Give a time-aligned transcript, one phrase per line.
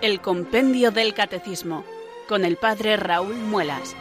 [0.00, 1.84] El Compendio del Catecismo
[2.28, 3.94] con el Padre Raúl Muelas.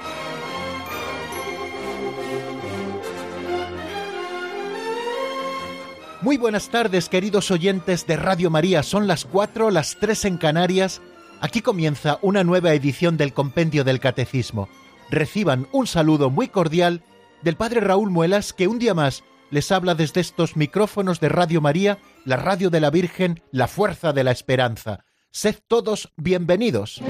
[6.21, 8.83] Muy buenas tardes, queridos oyentes de Radio María.
[8.83, 11.01] Son las cuatro, las tres en Canarias.
[11.39, 14.69] Aquí comienza una nueva edición del Compendio del Catecismo.
[15.09, 17.03] Reciban un saludo muy cordial
[17.43, 21.61] del Padre Raúl Muelas, que un día más les habla desde estos micrófonos de Radio
[21.61, 25.05] María, la radio de la Virgen, la fuerza de la esperanza.
[25.31, 27.01] Sed todos bienvenidos.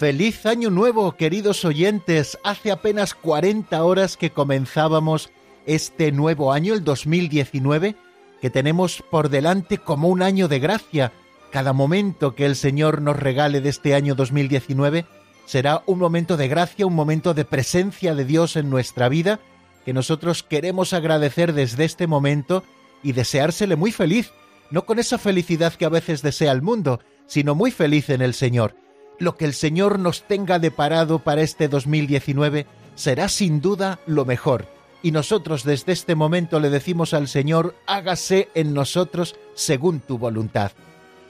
[0.00, 2.38] Feliz año nuevo, queridos oyentes.
[2.42, 5.28] Hace apenas 40 horas que comenzábamos
[5.66, 7.96] este nuevo año, el 2019,
[8.40, 11.12] que tenemos por delante como un año de gracia.
[11.52, 15.04] Cada momento que el Señor nos regale de este año 2019
[15.44, 19.38] será un momento de gracia, un momento de presencia de Dios en nuestra vida,
[19.84, 22.64] que nosotros queremos agradecer desde este momento
[23.02, 24.32] y deseársele muy feliz,
[24.70, 28.32] no con esa felicidad que a veces desea el mundo, sino muy feliz en el
[28.32, 28.74] Señor
[29.20, 34.66] lo que el Señor nos tenga deparado para este 2019 será sin duda lo mejor.
[35.02, 40.72] Y nosotros desde este momento le decimos al Señor, hágase en nosotros según tu voluntad.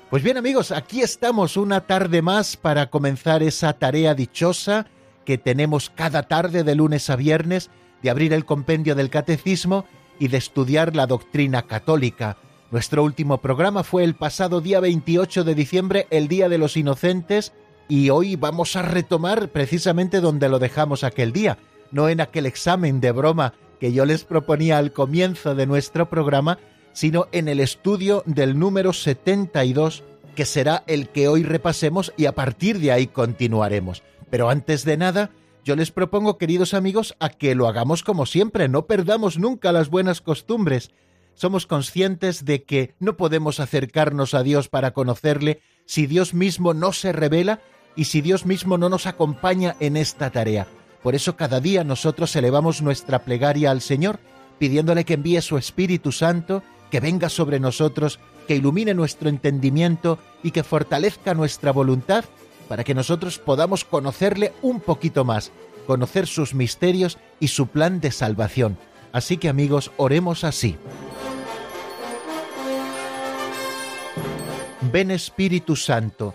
[0.08, 4.86] Pues bien amigos, aquí estamos una tarde más para comenzar esa tarea dichosa
[5.24, 7.70] que tenemos cada tarde de lunes a viernes
[8.02, 9.84] de abrir el compendio del catecismo
[10.18, 12.36] y de estudiar la doctrina católica.
[12.70, 17.52] Nuestro último programa fue el pasado día 28 de diciembre, el Día de los Inocentes,
[17.90, 21.58] y hoy vamos a retomar precisamente donde lo dejamos aquel día,
[21.90, 26.58] no en aquel examen de broma que yo les proponía al comienzo de nuestro programa,
[26.92, 30.04] sino en el estudio del número 72,
[30.36, 34.04] que será el que hoy repasemos y a partir de ahí continuaremos.
[34.30, 35.30] Pero antes de nada,
[35.64, 39.88] yo les propongo, queridos amigos, a que lo hagamos como siempre, no perdamos nunca las
[39.88, 40.92] buenas costumbres.
[41.34, 46.92] Somos conscientes de que no podemos acercarnos a Dios para conocerle si Dios mismo no
[46.92, 47.60] se revela
[47.96, 50.66] y si Dios mismo no nos acompaña en esta tarea.
[51.02, 54.20] Por eso cada día nosotros elevamos nuestra plegaria al Señor,
[54.58, 60.50] pidiéndole que envíe su Espíritu Santo, que venga sobre nosotros, que ilumine nuestro entendimiento y
[60.50, 62.24] que fortalezca nuestra voluntad
[62.68, 65.50] para que nosotros podamos conocerle un poquito más,
[65.86, 68.78] conocer sus misterios y su plan de salvación.
[69.12, 70.76] Así que amigos, oremos así.
[74.92, 76.34] Ven Espíritu Santo,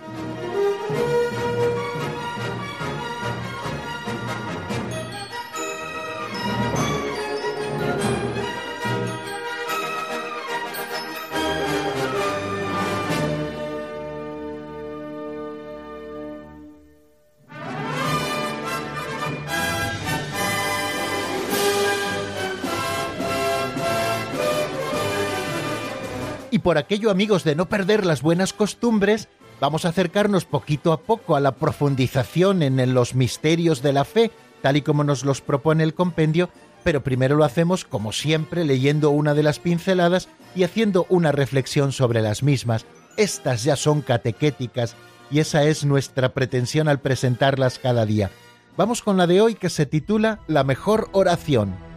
[26.51, 29.29] Y por aquello, amigos, de no perder las buenas costumbres,
[29.61, 34.31] vamos a acercarnos poquito a poco a la profundización en los misterios de la fe,
[34.61, 36.49] tal y como nos los propone el compendio,
[36.83, 41.93] pero primero lo hacemos, como siempre, leyendo una de las pinceladas y haciendo una reflexión
[41.93, 42.85] sobre las mismas.
[43.15, 44.95] Estas ya son catequéticas
[45.31, 48.29] y esa es nuestra pretensión al presentarlas cada día.
[48.75, 51.90] Vamos con la de hoy que se titula La mejor oración.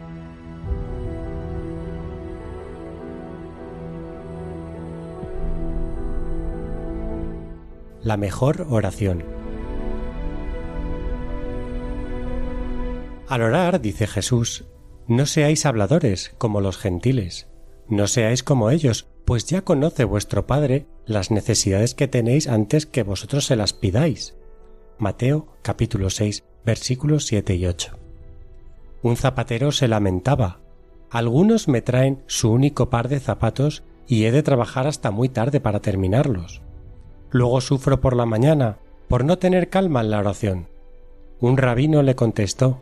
[8.05, 9.23] La mejor oración.
[13.27, 14.65] Al orar, dice Jesús,
[15.07, 17.47] no seáis habladores como los gentiles,
[17.89, 23.01] no seáis como ellos, pues ya conoce vuestro Padre las necesidades que tenéis antes que
[23.01, 24.35] vosotros se las pidáis.
[24.99, 27.97] Mateo capítulo 6 versículos 7 y 8.
[29.01, 30.59] Un zapatero se lamentaba.
[31.09, 35.59] Algunos me traen su único par de zapatos y he de trabajar hasta muy tarde
[35.59, 36.64] para terminarlos.
[37.35, 38.77] Luego sufro por la mañana
[39.09, 40.69] por no tener calma en la oración.
[41.41, 42.79] Un rabino le contestó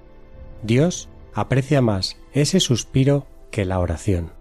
[0.62, 4.32] Dios aprecia más ese suspiro que la oración.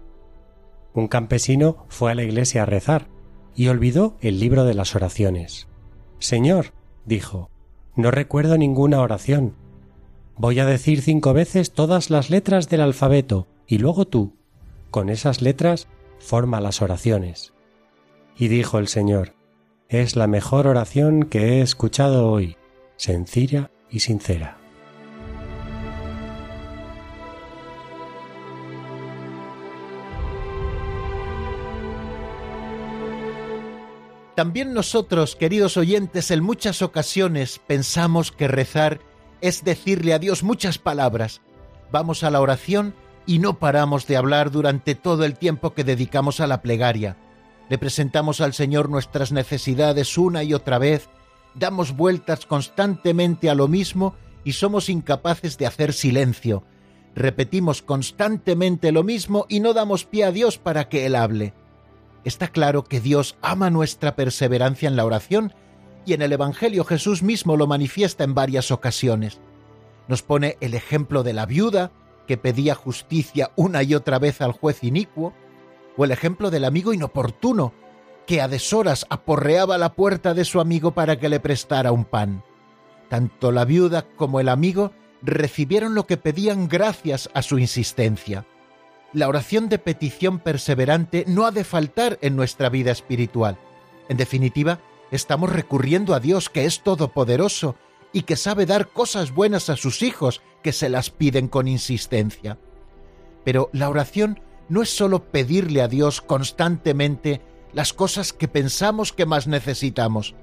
[0.93, 3.07] Un campesino fue a la iglesia a rezar,
[3.55, 5.67] y olvidó el libro de las oraciones.
[6.19, 6.73] Señor,
[7.05, 7.49] dijo,
[7.95, 9.55] no recuerdo ninguna oración.
[10.37, 14.35] Voy a decir cinco veces todas las letras del alfabeto y luego tú,
[14.91, 15.87] con esas letras,
[16.19, 17.55] forma las oraciones.
[18.37, 19.33] Y dijo el Señor,
[20.01, 22.57] es la mejor oración que he escuchado hoy,
[22.97, 24.57] sencilla y sincera.
[34.35, 38.99] También nosotros, queridos oyentes, en muchas ocasiones pensamos que rezar
[39.41, 41.41] es decirle a Dios muchas palabras.
[41.91, 42.95] Vamos a la oración
[43.27, 47.15] y no paramos de hablar durante todo el tiempo que dedicamos a la plegaria.
[47.69, 51.09] Le presentamos al Señor nuestras necesidades una y otra vez,
[51.55, 56.63] damos vueltas constantemente a lo mismo y somos incapaces de hacer silencio.
[57.15, 61.53] Repetimos constantemente lo mismo y no damos pie a Dios para que Él hable.
[62.23, 65.53] Está claro que Dios ama nuestra perseverancia en la oración
[66.05, 69.39] y en el Evangelio Jesús mismo lo manifiesta en varias ocasiones.
[70.07, 71.91] Nos pone el ejemplo de la viuda
[72.27, 75.33] que pedía justicia una y otra vez al juez inicuo,
[75.97, 77.73] o el ejemplo del amigo inoportuno
[78.25, 82.43] que a deshoras aporreaba la puerta de su amigo para que le prestara un pan.
[83.09, 84.91] Tanto la viuda como el amigo
[85.21, 88.45] recibieron lo que pedían gracias a su insistencia
[89.13, 93.59] la oración de petición perseverante no ha de faltar en nuestra vida espiritual.
[94.09, 94.79] En definitiva,
[95.11, 97.75] estamos recurriendo a Dios que es todopoderoso
[98.11, 102.57] y que sabe dar cosas buenas a sus hijos que se las piden con insistencia.
[103.43, 104.39] Pero la oración
[104.69, 107.41] no es sólo pedirle a Dios constantemente
[107.73, 110.35] las cosas que pensamos que más necesitamos.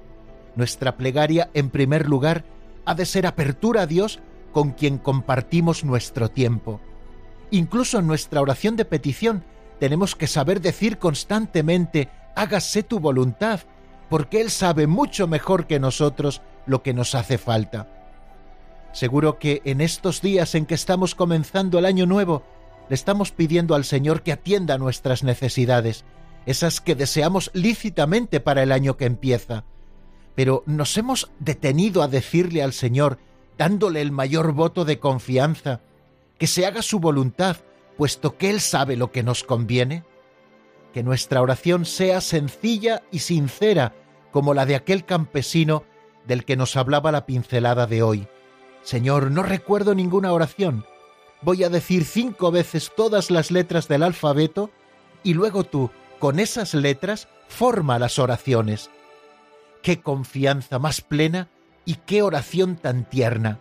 [0.55, 2.43] Nuestra plegaria, en primer lugar,
[2.85, 4.19] ha de ser apertura a Dios
[4.51, 6.81] con quien compartimos nuestro tiempo.
[7.51, 9.43] Incluso en nuestra oración de petición
[9.79, 13.61] tenemos que saber decir constantemente, hágase tu voluntad,
[14.09, 17.87] porque Él sabe mucho mejor que nosotros lo que nos hace falta.
[18.93, 22.43] Seguro que en estos días en que estamos comenzando el año nuevo,
[22.91, 26.03] le estamos pidiendo al Señor que atienda nuestras necesidades,
[26.45, 29.63] esas que deseamos lícitamente para el año que empieza.
[30.35, 33.17] Pero nos hemos detenido a decirle al Señor,
[33.57, 35.79] dándole el mayor voto de confianza,
[36.37, 37.55] que se haga su voluntad,
[37.95, 40.03] puesto que Él sabe lo que nos conviene?
[40.93, 43.95] Que nuestra oración sea sencilla y sincera,
[44.33, 45.85] como la de aquel campesino
[46.27, 48.27] del que nos hablaba la pincelada de hoy.
[48.83, 50.83] Señor, no recuerdo ninguna oración.
[51.41, 54.69] Voy a decir cinco veces todas las letras del alfabeto
[55.23, 55.89] y luego tú,
[56.19, 58.91] con esas letras, forma las oraciones.
[59.81, 61.49] Qué confianza más plena
[61.85, 63.59] y qué oración tan tierna.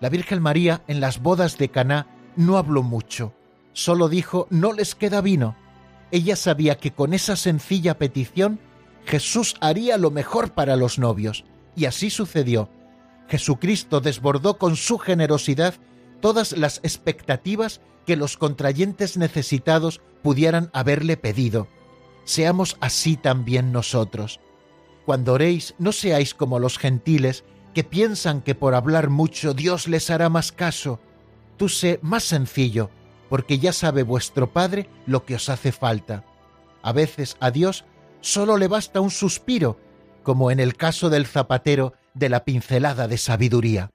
[0.00, 3.32] La Virgen María en las bodas de Caná no habló mucho,
[3.72, 5.56] solo dijo no les queda vino.
[6.10, 8.60] Ella sabía que con esa sencilla petición
[9.06, 11.44] Jesús haría lo mejor para los novios,
[11.74, 12.68] y así sucedió.
[13.28, 15.74] Jesucristo desbordó con su generosidad
[16.24, 21.68] todas las expectativas que los contrayentes necesitados pudieran haberle pedido.
[22.24, 24.40] Seamos así también nosotros.
[25.04, 27.44] Cuando oréis, no seáis como los gentiles
[27.74, 30.98] que piensan que por hablar mucho Dios les hará más caso.
[31.58, 32.88] Tú sé más sencillo,
[33.28, 36.24] porque ya sabe vuestro Padre lo que os hace falta.
[36.80, 37.84] A veces a Dios
[38.22, 39.78] solo le basta un suspiro,
[40.22, 43.90] como en el caso del zapatero de la pincelada de sabiduría.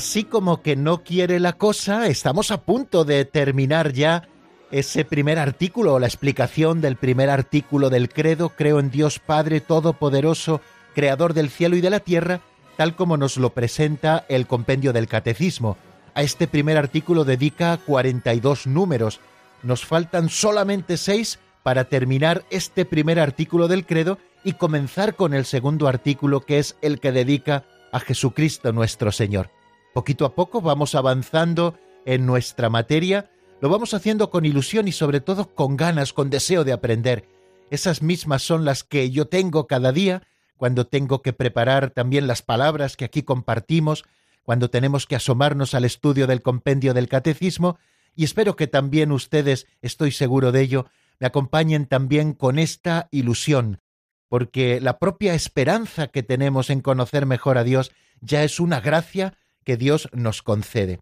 [0.00, 4.26] Así como que no quiere la cosa, estamos a punto de terminar ya
[4.70, 9.60] ese primer artículo, o la explicación del primer artículo del credo, creo en Dios Padre
[9.60, 10.62] Todopoderoso,
[10.94, 12.40] Creador del cielo y de la tierra,
[12.78, 15.76] tal como nos lo presenta el compendio del Catecismo.
[16.14, 19.20] A este primer artículo dedica 42 números.
[19.62, 25.44] Nos faltan solamente seis para terminar este primer artículo del credo y comenzar con el
[25.44, 29.50] segundo artículo que es el que dedica a Jesucristo nuestro Señor.
[29.92, 33.30] Poquito a poco vamos avanzando en nuestra materia,
[33.60, 37.28] lo vamos haciendo con ilusión y sobre todo con ganas, con deseo de aprender.
[37.70, 40.22] Esas mismas son las que yo tengo cada día
[40.56, 44.04] cuando tengo que preparar también las palabras que aquí compartimos,
[44.44, 47.78] cuando tenemos que asomarnos al estudio del compendio del catecismo,
[48.14, 50.86] y espero que también ustedes, estoy seguro de ello,
[51.18, 53.80] me acompañen también con esta ilusión,
[54.28, 59.34] porque la propia esperanza que tenemos en conocer mejor a Dios ya es una gracia
[59.64, 61.00] que Dios nos concede.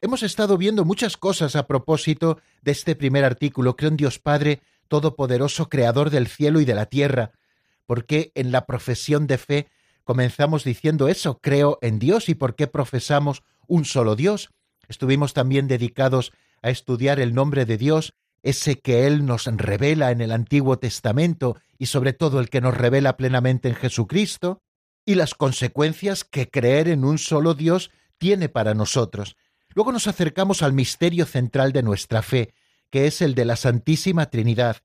[0.00, 4.60] Hemos estado viendo muchas cosas a propósito de este primer artículo, creo en Dios Padre,
[4.88, 7.32] Todopoderoso, Creador del cielo y de la tierra,
[7.86, 9.68] porque en la profesión de fe
[10.04, 12.28] comenzamos diciendo eso, creo en Dios.
[12.28, 14.50] Y por qué profesamos un solo Dios.
[14.88, 16.32] Estuvimos también dedicados
[16.62, 21.56] a estudiar el nombre de Dios, ese que Él nos revela en el Antiguo Testamento
[21.78, 24.62] y sobre todo el que nos revela plenamente en Jesucristo,
[25.06, 29.36] y las consecuencias que creer en un solo Dios tiene para nosotros.
[29.74, 32.52] Luego nos acercamos al misterio central de nuestra fe,
[32.90, 34.78] que es el de la Santísima Trinidad.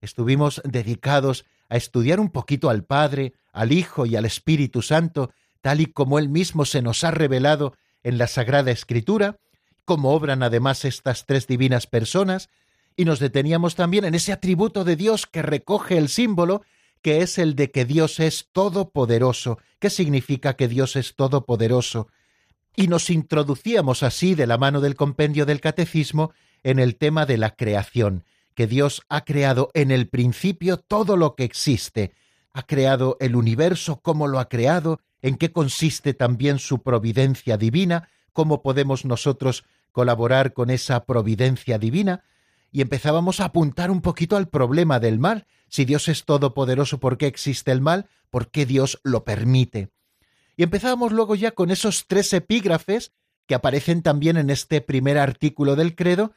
[0.00, 5.30] Estuvimos dedicados a estudiar un poquito al Padre, al Hijo y al Espíritu Santo,
[5.60, 9.38] tal y como Él mismo se nos ha revelado en la Sagrada Escritura,
[9.84, 12.48] cómo obran además estas tres divinas personas,
[12.96, 16.62] y nos deteníamos también en ese atributo de Dios que recoge el símbolo,
[17.02, 19.58] que es el de que Dios es todopoderoso.
[19.78, 22.08] ¿Qué significa que Dios es todopoderoso?
[22.76, 27.38] y nos introducíamos así de la mano del compendio del catecismo en el tema de
[27.38, 28.24] la creación,
[28.54, 32.12] que Dios ha creado en el principio todo lo que existe,
[32.52, 38.08] ha creado el universo, cómo lo ha creado, en qué consiste también su providencia divina,
[38.32, 42.24] cómo podemos nosotros colaborar con esa providencia divina,
[42.72, 45.46] y empezábamos a apuntar un poquito al problema del mal.
[45.68, 48.08] Si Dios es todopoderoso, ¿por qué existe el mal?
[48.30, 49.90] ¿Por qué Dios lo permite?
[50.56, 53.12] Y empezábamos luego ya con esos tres epígrafes
[53.46, 56.32] que aparecen también en este primer artículo del credo,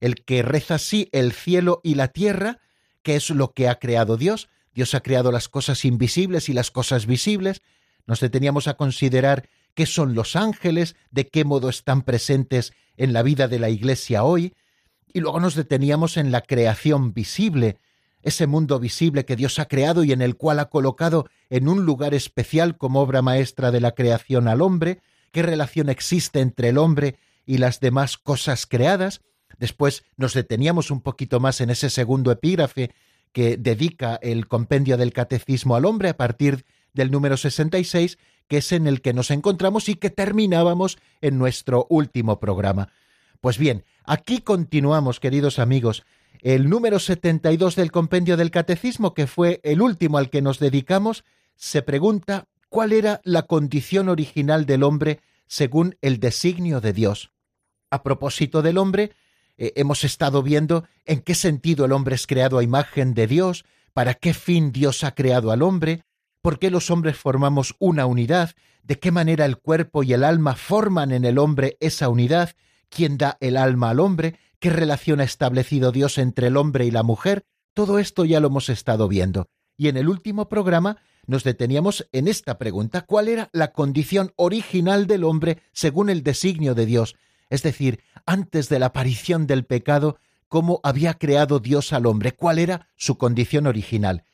[0.00, 2.60] el que reza así el cielo y la tierra,
[3.02, 4.48] que es lo que ha creado Dios.
[4.74, 7.62] Dios ha creado las cosas invisibles y las cosas visibles.
[8.06, 13.22] Nos deteníamos a considerar qué son los ángeles, de qué modo están presentes en la
[13.22, 14.54] vida de la Iglesia hoy,
[15.14, 17.78] y luego nos deteníamos en la creación visible,
[18.22, 21.86] ese mundo visible que Dios ha creado y en el cual ha colocado en un
[21.86, 26.78] lugar especial como obra maestra de la creación al hombre, qué relación existe entre el
[26.78, 27.16] hombre
[27.46, 29.20] y las demás cosas creadas.
[29.56, 32.90] Después nos deteníamos un poquito más en ese segundo epígrafe
[33.32, 38.18] que dedica el compendio del catecismo al hombre a partir del número 66,
[38.48, 42.90] que es en el que nos encontramos y que terminábamos en nuestro último programa.
[43.44, 46.06] Pues bien, aquí continuamos, queridos amigos,
[46.40, 51.26] el número 72 del compendio del Catecismo, que fue el último al que nos dedicamos,
[51.54, 57.32] se pregunta cuál era la condición original del hombre según el designio de Dios.
[57.90, 59.12] A propósito del hombre,
[59.58, 63.66] eh, hemos estado viendo en qué sentido el hombre es creado a imagen de Dios,
[63.92, 66.04] para qué fin Dios ha creado al hombre,
[66.40, 70.56] por qué los hombres formamos una unidad, de qué manera el cuerpo y el alma
[70.56, 72.56] forman en el hombre esa unidad,
[72.94, 76.90] quién da el alma al hombre, qué relación ha establecido Dios entre el hombre y
[76.90, 79.48] la mujer, todo esto ya lo hemos estado viendo.
[79.76, 85.06] Y en el último programa nos deteníamos en esta pregunta, ¿cuál era la condición original
[85.06, 87.16] del hombre según el designio de Dios?
[87.50, 92.32] Es decir, antes de la aparición del pecado, ¿cómo había creado Dios al hombre?
[92.32, 94.24] ¿Cuál era su condición original?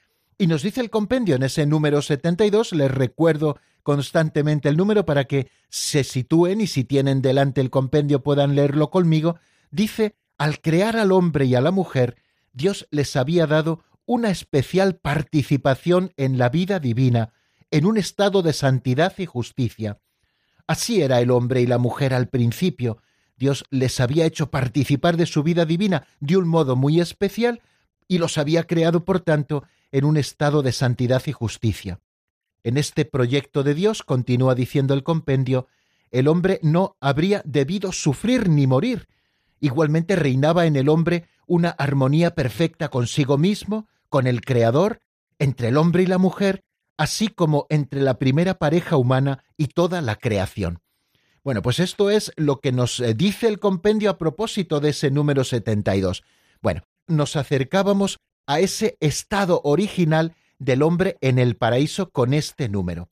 [0.40, 5.24] Y nos dice el compendio en ese número 72, les recuerdo constantemente el número para
[5.24, 9.36] que se sitúen y si tienen delante el compendio puedan leerlo conmigo,
[9.70, 12.16] dice, al crear al hombre y a la mujer,
[12.54, 17.34] Dios les había dado una especial participación en la vida divina,
[17.70, 19.98] en un estado de santidad y justicia.
[20.66, 23.02] Así era el hombre y la mujer al principio.
[23.36, 27.60] Dios les había hecho participar de su vida divina de un modo muy especial
[28.08, 32.00] y los había creado, por tanto, en un estado de santidad y justicia.
[32.62, 35.66] En este proyecto de Dios, continúa diciendo el compendio,
[36.10, 39.06] el hombre no habría debido sufrir ni morir,
[39.60, 45.02] Igualmente reinaba en el hombre una armonía perfecta consigo mismo, con el Creador,
[45.38, 46.64] entre el hombre y la mujer,
[46.96, 50.80] así como entre la primera pareja humana y toda la creación.
[51.44, 55.10] Bueno, pues esto es lo que nos eh, dice el compendio a propósito de ese
[55.10, 56.22] número 72.
[56.60, 58.18] Bueno, nos acercábamos
[58.50, 63.08] a ese estado original del hombre en el paraíso con este número.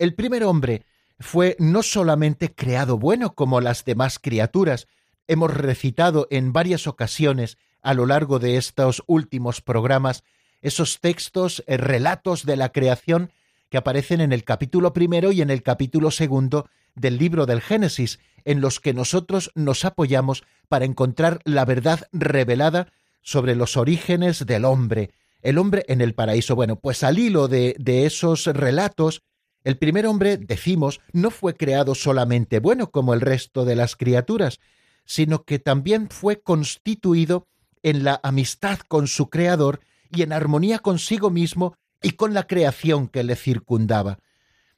[0.00, 0.84] El primer hombre
[1.20, 4.88] fue no solamente creado bueno como las demás criaturas,
[5.28, 10.24] hemos recitado en varias ocasiones a lo largo de estos últimos programas
[10.60, 13.30] esos textos, eh, relatos de la creación
[13.68, 18.18] que aparecen en el capítulo primero y en el capítulo segundo del libro del Génesis,
[18.44, 22.88] en los que nosotros nos apoyamos para encontrar la verdad revelada
[23.24, 25.10] sobre los orígenes del hombre,
[25.42, 26.54] el hombre en el paraíso.
[26.54, 29.22] Bueno, pues al hilo de, esos relatos,
[29.64, 34.60] el primer hombre, decimos, no fue creado solamente bueno como el resto de las criaturas,
[35.06, 37.48] sino que también fue constituido
[37.82, 43.08] en la amistad con su Creador y en armonía consigo mismo y con la creación
[43.08, 44.18] que le circundaba.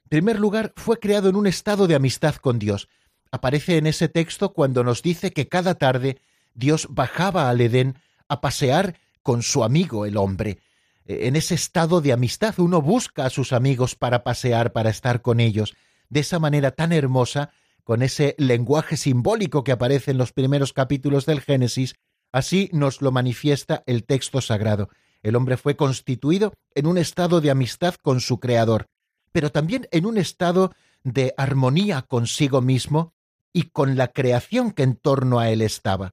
[0.03, 2.87] En primer lugar, fue creado en un estado de amistad con Dios.
[3.29, 6.17] aparece en ese texto cuando nos dice que cada tarde
[6.53, 7.97] Dios bajaba al Edén
[8.27, 10.59] a pasear con su amigo el hombre.
[11.05, 15.39] En ese estado de amistad uno busca a sus amigos para pasear, para estar con
[15.39, 15.75] ellos,
[16.09, 17.51] de esa manera tan hermosa,
[17.83, 21.95] con ese lenguaje simbólico que aparece en los primeros capítulos del Génesis,
[22.33, 24.89] así nos lo manifiesta el texto sagrado.
[25.23, 28.87] El hombre fue constituido en un estado de amistad con su Creador,
[29.31, 33.13] pero también en un estado de armonía consigo mismo
[33.53, 36.11] y con la creación que en torno a él estaba.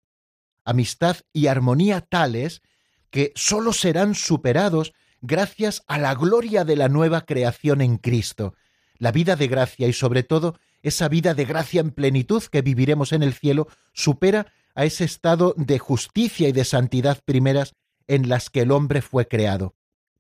[0.64, 2.62] Amistad y armonía tales
[3.11, 8.54] que sólo serán superados gracias a la gloria de la nueva creación en Cristo,
[8.99, 13.12] la vida de gracia y sobre todo esa vida de gracia en plenitud que viviremos
[13.12, 17.75] en el cielo supera a ese estado de justicia y de santidad primeras
[18.06, 19.75] en las que el hombre fue creado.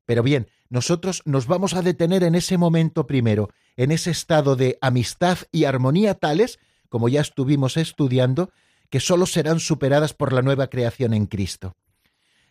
[0.06, 4.78] Pero bien, nosotros nos vamos a detener en ese momento primero, en ese estado de
[4.80, 6.58] amistad y armonía tales,
[6.88, 8.50] como ya estuvimos estudiando,
[8.94, 11.74] que sólo serán superadas por la nueva creación en Cristo.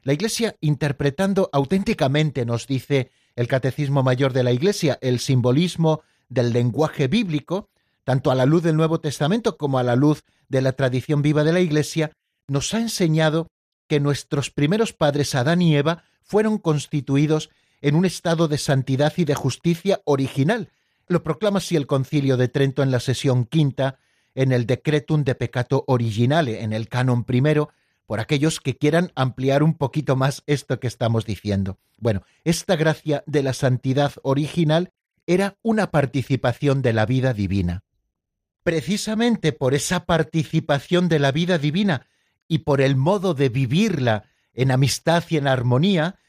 [0.01, 6.51] La Iglesia, interpretando auténticamente, nos dice el Catecismo Mayor de la Iglesia, el simbolismo del
[6.51, 7.69] lenguaje bíblico,
[8.03, 11.45] tanto a la luz del Nuevo Testamento como a la luz de la tradición viva
[11.45, 12.11] de la Iglesia,
[12.49, 13.47] nos ha enseñado
[13.87, 19.23] que nuestros primeros padres Adán y Eva fueron constituidos en un estado de santidad y
[19.23, 20.73] de justicia original.
[21.07, 23.99] Lo proclama así el Concilio de Trento en la sesión quinta,
[24.35, 27.69] en el Decretum de Peccato Originale, en el canon primero,
[28.05, 31.77] por aquellos que quieran ampliar un poquito más esto que estamos diciendo.
[31.97, 34.91] Bueno, esta gracia de la santidad original
[35.25, 37.83] era una participación de la vida divina.
[38.63, 42.07] Precisamente por esa participación de la vida divina
[42.47, 46.19] y por el modo de vivirla en amistad y en armonía,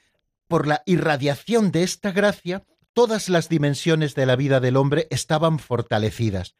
[0.49, 5.58] por la irradiación de esta gracia, todas las dimensiones de la vida del hombre estaban
[5.58, 6.54] fortalecidas.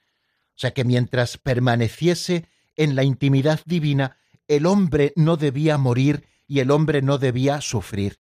[0.55, 2.47] O sea que mientras permaneciese
[2.77, 4.17] en la intimidad divina,
[4.49, 8.19] el hombre no debía morir y el hombre no debía sufrir.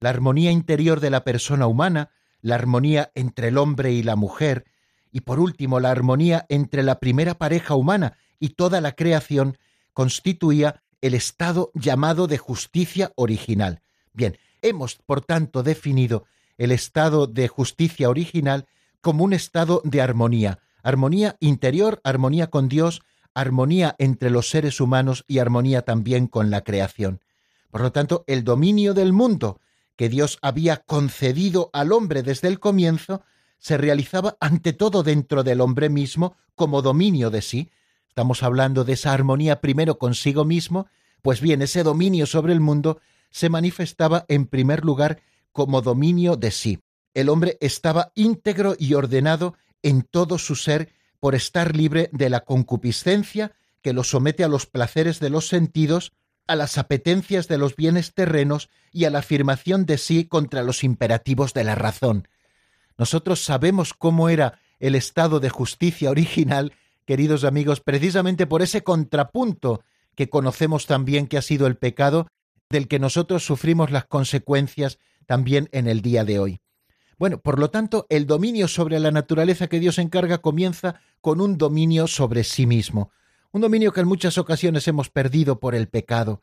[0.00, 4.64] La armonía interior de la persona humana, la armonía entre el hombre y la mujer,
[5.12, 9.58] y por último la armonía entre la primera pareja humana y toda la creación,
[9.92, 13.82] constituía el estado llamado de justicia original.
[14.12, 16.24] Bien, hemos, por tanto, definido
[16.56, 18.66] el estado de justicia original
[19.00, 23.02] como un estado de armonía, armonía interior, armonía con Dios,
[23.34, 27.20] armonía entre los seres humanos y armonía también con la creación.
[27.70, 29.60] Por lo tanto, el dominio del mundo
[29.96, 33.22] que Dios había concedido al hombre desde el comienzo
[33.58, 37.70] se realizaba ante todo dentro del hombre mismo como dominio de sí.
[38.08, 40.86] Estamos hablando de esa armonía primero consigo mismo,
[41.22, 46.50] pues bien, ese dominio sobre el mundo se manifestaba en primer lugar como dominio de
[46.50, 46.80] sí.
[47.14, 52.40] El hombre estaba íntegro y ordenado en todo su ser por estar libre de la
[52.40, 56.12] concupiscencia que lo somete a los placeres de los sentidos,
[56.46, 60.84] a las apetencias de los bienes terrenos y a la afirmación de sí contra los
[60.84, 62.28] imperativos de la razón.
[62.98, 66.72] Nosotros sabemos cómo era el estado de justicia original,
[67.04, 69.82] queridos amigos, precisamente por ese contrapunto
[70.14, 72.28] que conocemos también que ha sido el pecado,
[72.68, 76.60] del que nosotros sufrimos las consecuencias también en el día de hoy.
[77.18, 81.58] Bueno, por lo tanto, el dominio sobre la naturaleza que Dios encarga comienza con un
[81.58, 83.10] dominio sobre sí mismo,
[83.52, 86.40] un dominio que en muchas ocasiones hemos perdido por el pecado,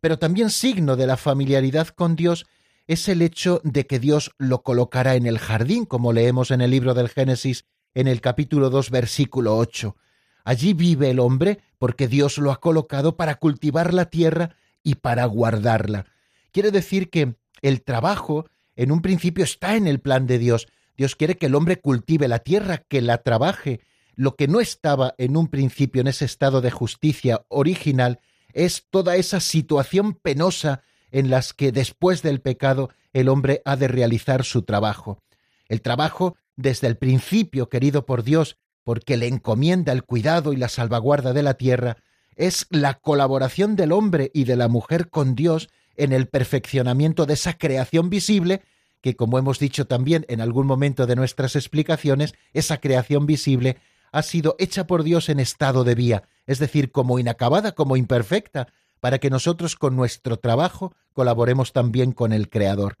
[0.00, 2.46] pero también signo de la familiaridad con Dios
[2.86, 6.70] es el hecho de que Dios lo colocará en el jardín, como leemos en el
[6.70, 9.96] libro del Génesis en el capítulo 2 versículo 8.
[10.44, 15.24] Allí vive el hombre porque Dios lo ha colocado para cultivar la tierra y para
[15.26, 16.06] guardarla.
[16.52, 18.46] Quiere decir que el trabajo
[18.80, 20.66] en un principio está en el plan de Dios.
[20.96, 23.82] Dios quiere que el hombre cultive la tierra, que la trabaje.
[24.16, 28.20] Lo que no estaba en un principio en ese estado de justicia original
[28.54, 33.86] es toda esa situación penosa en las que después del pecado el hombre ha de
[33.86, 35.22] realizar su trabajo.
[35.68, 40.70] El trabajo desde el principio querido por Dios, porque le encomienda el cuidado y la
[40.70, 41.98] salvaguarda de la tierra,
[42.34, 45.68] es la colaboración del hombre y de la mujer con Dios
[46.00, 48.62] en el perfeccionamiento de esa creación visible
[49.00, 53.76] que, como hemos dicho también en algún momento de nuestras explicaciones, esa creación visible
[54.12, 58.68] ha sido hecha por Dios en estado de vía, es decir, como inacabada, como imperfecta,
[59.00, 62.96] para que nosotros con nuestro trabajo colaboremos también con el Creador.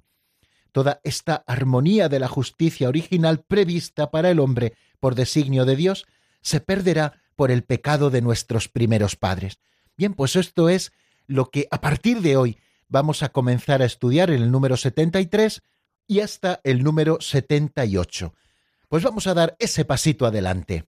[0.72, 6.06] Toda esta armonía de la justicia original prevista para el hombre por designio de Dios
[6.42, 9.58] se perderá por el pecado de nuestros primeros padres.
[9.96, 10.92] Bien, pues esto es
[11.26, 12.58] lo que a partir de hoy
[12.90, 15.62] vamos a comenzar a estudiar en el número 73
[16.06, 18.34] y hasta el número 78.
[18.88, 20.84] Pues vamos a dar ese pasito adelante.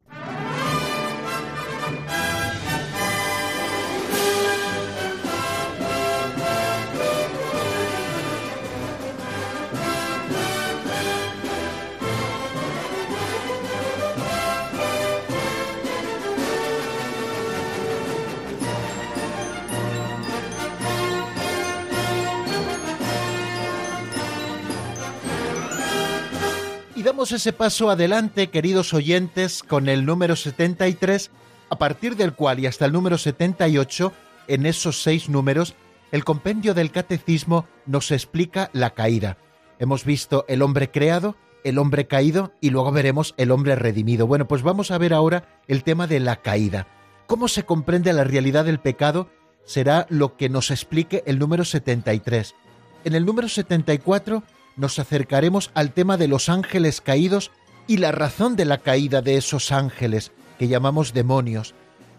[27.23, 31.31] Damos ese paso adelante, queridos oyentes, con el número 73,
[31.71, 34.13] a partir del cual y hasta el número 78,
[34.49, 35.77] en esos seis números,
[36.11, 39.37] el compendio del catecismo nos explica la caída.
[39.79, 44.27] Hemos visto el hombre creado, el hombre caído y luego veremos el hombre redimido.
[44.27, 46.89] Bueno, pues vamos a ver ahora el tema de la caída.
[47.29, 49.31] ¿Cómo se comprende la realidad del pecado?
[49.65, 52.57] Será lo que nos explique el número 73.
[53.05, 54.43] En el número 74
[54.77, 57.51] nos acercaremos al tema de los ángeles caídos
[57.87, 61.75] y la razón de la caída de esos ángeles, que llamamos demonios.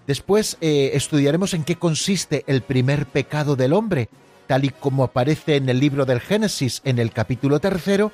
[0.07, 4.09] Después eh, estudiaremos en qué consiste el primer pecado del hombre,
[4.47, 8.11] tal y como aparece en el libro del Génesis en el capítulo tercero.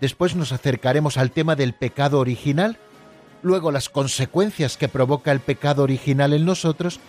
[0.00, 2.78] Después nos acercaremos al tema del pecado original,
[3.42, 7.00] luego las consecuencias que provoca el pecado original en nosotros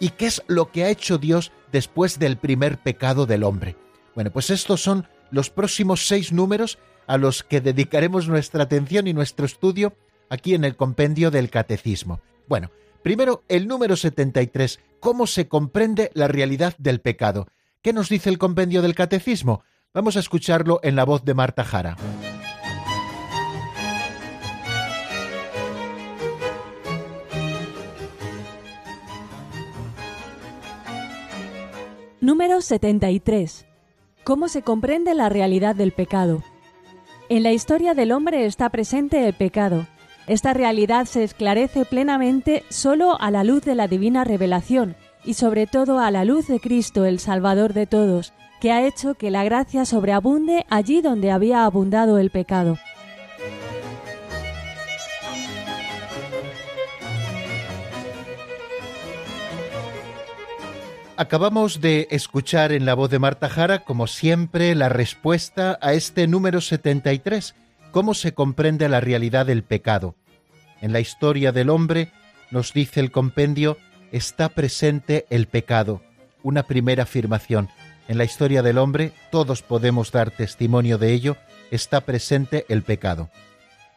[0.00, 3.76] y qué es lo que ha hecho Dios después del primer pecado del hombre.
[4.14, 9.12] Bueno, pues estos son los próximos seis números a los que dedicaremos nuestra atención y
[9.12, 9.94] nuestro estudio
[10.28, 12.20] aquí en el compendio del Catecismo.
[12.48, 12.70] Bueno,
[13.02, 17.48] primero el número 73, ¿cómo se comprende la realidad del pecado?
[17.82, 19.62] ¿Qué nos dice el compendio del Catecismo?
[19.94, 21.96] Vamos a escucharlo en la voz de Marta Jara.
[32.20, 33.66] Número 73.
[34.26, 36.42] ¿Cómo se comprende la realidad del pecado?
[37.28, 39.86] En la historia del hombre está presente el pecado.
[40.26, 45.68] Esta realidad se esclarece plenamente solo a la luz de la divina revelación y sobre
[45.68, 49.44] todo a la luz de Cristo, el Salvador de todos, que ha hecho que la
[49.44, 52.78] gracia sobreabunde allí donde había abundado el pecado.
[61.18, 66.26] Acabamos de escuchar en la voz de Marta Jara, como siempre, la respuesta a este
[66.26, 67.54] número 73,
[67.90, 70.14] cómo se comprende la realidad del pecado.
[70.82, 72.12] En la historia del hombre,
[72.50, 73.78] nos dice el compendio,
[74.12, 76.02] está presente el pecado.
[76.42, 77.70] Una primera afirmación.
[78.08, 81.38] En la historia del hombre, todos podemos dar testimonio de ello,
[81.70, 83.30] está presente el pecado.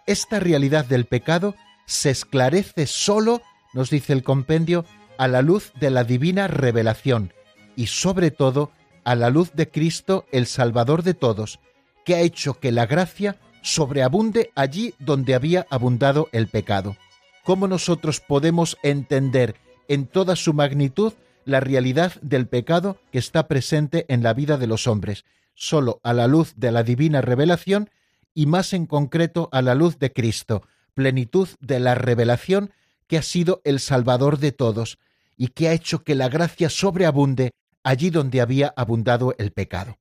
[0.07, 1.53] Esta realidad del pecado
[1.85, 3.41] se esclarece solo,
[3.73, 4.85] nos dice el compendio,
[5.19, 7.33] a la luz de la divina revelación
[7.75, 8.71] y sobre todo
[9.03, 11.59] a la luz de Cristo el Salvador de todos,
[12.05, 16.95] que ha hecho que la gracia sobreabunde allí donde había abundado el pecado.
[17.43, 19.55] ¿Cómo nosotros podemos entender
[19.89, 21.11] en toda su magnitud
[21.43, 25.25] la realidad del pecado que está presente en la vida de los hombres?
[25.53, 27.89] Solo a la luz de la divina revelación
[28.33, 32.71] y más en concreto a la luz de Cristo, plenitud de la revelación
[33.07, 34.97] que ha sido el Salvador de todos,
[35.39, 39.97] y que ha hecho que la gracia sobreabunde allí donde había abundado el pecado.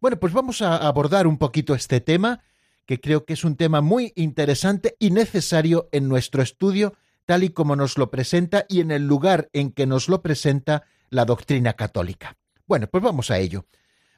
[0.00, 2.44] Bueno, pues vamos a abordar un poquito este tema,
[2.86, 6.94] que creo que es un tema muy interesante y necesario en nuestro estudio,
[7.24, 10.84] tal y como nos lo presenta y en el lugar en que nos lo presenta
[11.10, 12.36] la doctrina católica.
[12.68, 13.66] Bueno, pues vamos a ello.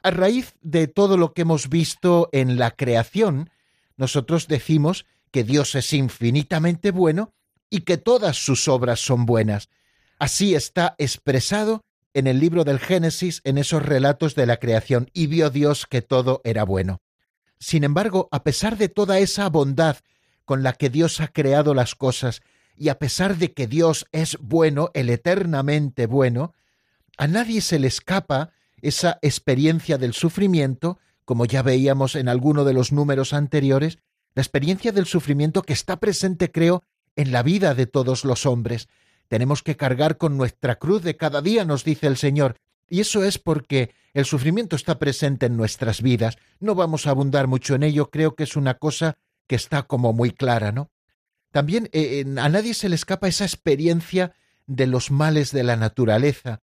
[0.03, 3.49] A raíz de todo lo que hemos visto en la creación,
[3.97, 7.33] nosotros decimos que Dios es infinitamente bueno
[7.71, 9.69] y que todas sus obras son buenas,
[10.19, 15.27] Así está expresado en el libro del Génesis, en esos relatos de la creación, y
[15.27, 17.01] vio Dios que todo era bueno.
[17.57, 19.97] Sin embargo, a pesar de toda esa bondad
[20.43, 22.41] con la que Dios ha creado las cosas,
[22.75, 26.53] y a pesar de que Dios es bueno, el eternamente bueno,
[27.17, 28.51] a nadie se le escapa
[28.81, 33.99] esa experiencia del sufrimiento, como ya veíamos en alguno de los números anteriores,
[34.35, 36.83] la experiencia del sufrimiento que está presente, creo,
[37.15, 38.87] en la vida de todos los hombres,
[39.29, 42.57] tenemos que cargar con nuestra cruz de cada día, nos dice el Señor.
[42.89, 46.37] Y eso es porque el sufrimiento está presente en nuestras vidas.
[46.59, 50.11] No vamos a abundar mucho en ello, creo que es una cosa que está como
[50.11, 50.91] muy clara, ¿no?
[51.51, 54.33] También eh, a nadie se le escapa esa experiencia
[54.65, 56.61] de los males de la naturaleza,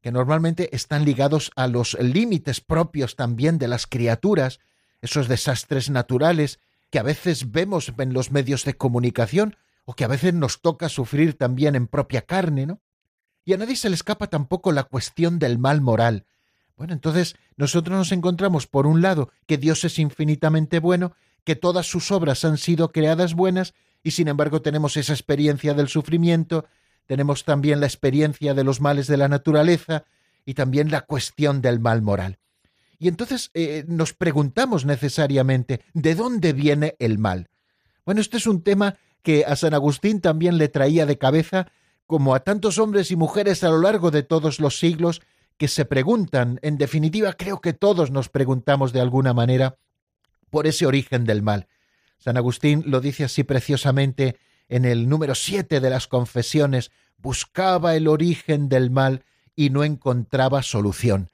[0.00, 4.58] que normalmente están ligados a los límites propios también de las criaturas,
[5.00, 6.58] esos desastres naturales
[6.90, 9.56] que a veces vemos en los medios de comunicación
[9.90, 12.82] o que a veces nos toca sufrir también en propia carne, ¿no?
[13.46, 16.26] Y a nadie se le escapa tampoco la cuestión del mal moral.
[16.76, 21.86] Bueno, entonces nosotros nos encontramos, por un lado, que Dios es infinitamente bueno, que todas
[21.86, 23.72] sus obras han sido creadas buenas,
[24.02, 26.66] y sin embargo tenemos esa experiencia del sufrimiento,
[27.06, 30.04] tenemos también la experiencia de los males de la naturaleza
[30.44, 32.38] y también la cuestión del mal moral.
[32.98, 37.48] Y entonces eh, nos preguntamos necesariamente, ¿de dónde viene el mal?
[38.04, 41.70] Bueno, este es un tema que a San Agustín también le traía de cabeza,
[42.06, 45.20] como a tantos hombres y mujeres a lo largo de todos los siglos,
[45.56, 49.76] que se preguntan, en definitiva creo que todos nos preguntamos de alguna manera,
[50.50, 51.66] por ese origen del mal.
[52.18, 54.36] San Agustín lo dice así preciosamente
[54.68, 59.24] en el número siete de las confesiones, buscaba el origen del mal
[59.56, 61.30] y no encontraba solución.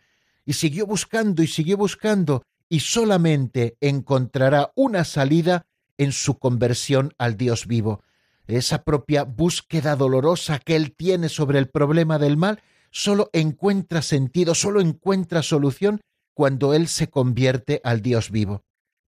[0.47, 5.67] Y siguió buscando y siguió buscando y solamente encontrará una salida
[5.99, 8.03] en su conversión al Dios vivo.
[8.47, 14.55] Esa propia búsqueda dolorosa que él tiene sobre el problema del mal solo encuentra sentido,
[14.55, 16.01] solo encuentra solución
[16.35, 18.65] cuando él se convierte al Dios vivo.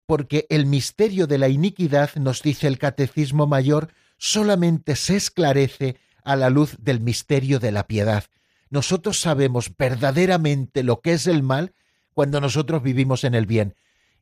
[0.07, 6.37] Porque el misterio de la iniquidad, nos dice el Catecismo Mayor, solamente se esclarece a
[6.37, 8.25] la luz del misterio de la piedad.
[8.71, 11.75] Nosotros sabemos verdaderamente lo que es el mal
[12.15, 13.75] cuando nosotros vivimos en el bien.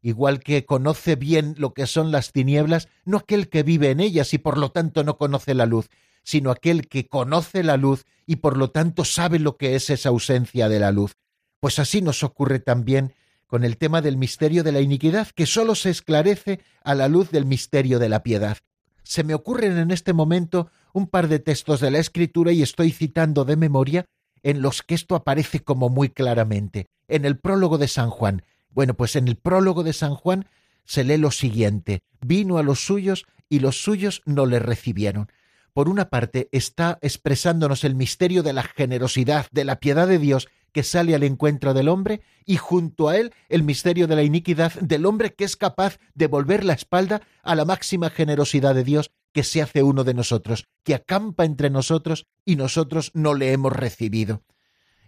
[0.05, 4.35] Igual que conoce bien lo que son las tinieblas, no aquel que vive en ellas
[4.35, 5.89] y por lo tanto no conoce la luz,
[6.23, 10.11] sino aquel que conoce la luz y por lo tanto sabe lo que es esa
[10.11, 11.17] ausencia de la luz.
[11.59, 13.15] Pues así nos ocurre también
[13.47, 17.31] con el tema del misterio de la iniquidad, que sólo se esclarece a la luz
[17.31, 18.59] del misterio de la piedad
[19.05, 22.91] se me ocurren en este momento un par de textos de la Escritura y estoy
[22.91, 24.07] citando de memoria
[24.43, 26.89] en los que esto aparece como muy claramente.
[27.07, 28.43] En el prólogo de San Juan.
[28.75, 30.47] Bueno, pues en el prólogo de San Juan
[30.85, 32.03] se lee lo siguiente.
[32.21, 35.31] Vino a los suyos y los suyos no le recibieron.
[35.73, 40.49] Por una parte está expresándonos el misterio de la generosidad, de la piedad de Dios
[40.73, 44.73] que sale al encuentro del hombre y junto a él el misterio de la iniquidad
[44.75, 49.13] del hombre que es capaz de volver la espalda a la máxima generosidad de Dios
[49.33, 53.73] que se hace uno de nosotros, que acampa entre nosotros y nosotros no le hemos
[53.73, 54.43] recibido.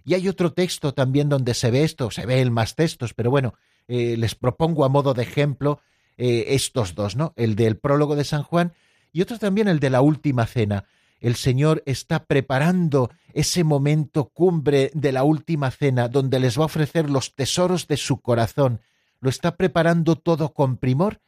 [0.06, 3.28] Y hay otro texto también donde se ve esto, se ve en más textos, pero
[3.28, 3.54] bueno,
[3.88, 5.80] eh, les propongo a modo de ejemplo
[6.16, 7.34] eh, estos dos, ¿no?
[7.36, 8.72] El del prólogo de San Juan
[9.12, 10.84] y otro también el de la última cena,
[11.20, 16.66] el Señor está preparando ese momento cumbre de la última cena, donde les va a
[16.66, 18.80] ofrecer los tesoros de su corazón.
[19.20, 21.20] Lo está preparando todo con primor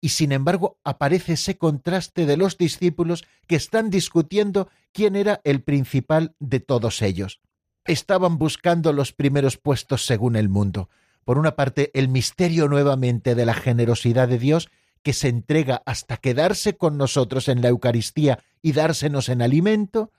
[0.00, 5.62] y sin embargo aparece ese contraste de los discípulos que están discutiendo quién era el
[5.62, 7.40] principal de todos ellos.
[7.86, 10.88] Estaban buscando los primeros puestos según el mundo.
[11.24, 14.70] Por una parte, el misterio nuevamente de la generosidad de Dios
[15.02, 20.10] que se entrega hasta quedarse con nosotros en la Eucaristía y dársenos en alimento,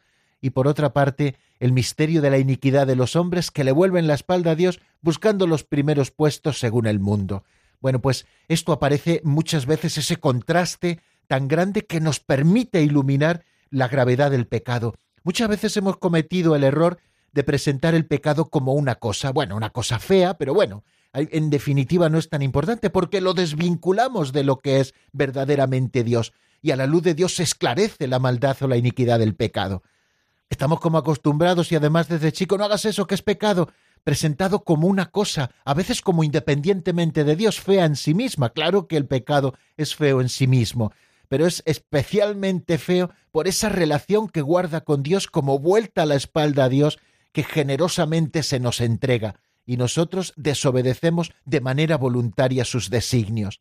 [0.41, 4.05] y por otra parte el misterio de la iniquidad de los hombres que le vuelven
[4.05, 7.43] la espalda a Dios buscando los primeros puestos según el mundo.
[7.81, 13.87] Bueno, pues esto aparece muchas veces ese contraste tan grande que nos permite iluminar la
[13.87, 14.93] gravedad del pecado.
[15.23, 16.99] Muchas veces hemos cometido el error
[17.35, 22.09] de presentar el pecado como una cosa, bueno, una cosa fea, pero bueno, en definitiva
[22.09, 26.77] no es tan importante porque lo desvinculamos de lo que es verdaderamente Dios y a
[26.77, 29.83] la luz de Dios se esclarece la maldad o la iniquidad del pecado.
[30.49, 33.69] Estamos como acostumbrados y además desde chico no hagas eso que es pecado,
[34.05, 38.51] presentado como una cosa, a veces como independientemente de Dios, fea en sí misma.
[38.51, 40.93] Claro que el pecado es feo en sí mismo,
[41.27, 46.15] pero es especialmente feo por esa relación que guarda con Dios como vuelta a la
[46.15, 46.97] espalda a Dios
[47.35, 53.59] que generosamente se nos entrega y nosotros desobedecemos de manera voluntaria sus designios.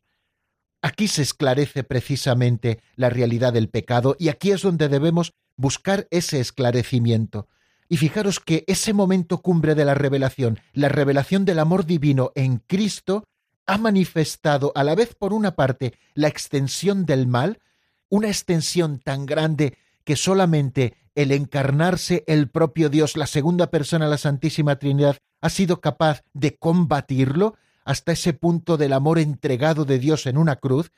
[0.81, 6.39] Aquí se esclarece precisamente la realidad del pecado y aquí es donde debemos buscar ese
[6.39, 7.49] esclarecimiento.
[7.89, 12.59] Y fijaros que ese momento cumbre de la revelación, la revelación del amor divino en
[12.59, 13.25] Cristo,
[13.65, 17.59] ha manifestado a la vez por una parte la extensión del mal,
[18.07, 24.17] una extensión tan grande que solamente el encarnarse el propio Dios, la segunda persona la
[24.17, 30.25] Santísima Trinidad, ha sido capaz de combatirlo hasta ese punto del amor entregado de Dios
[30.25, 30.91] en una cruz,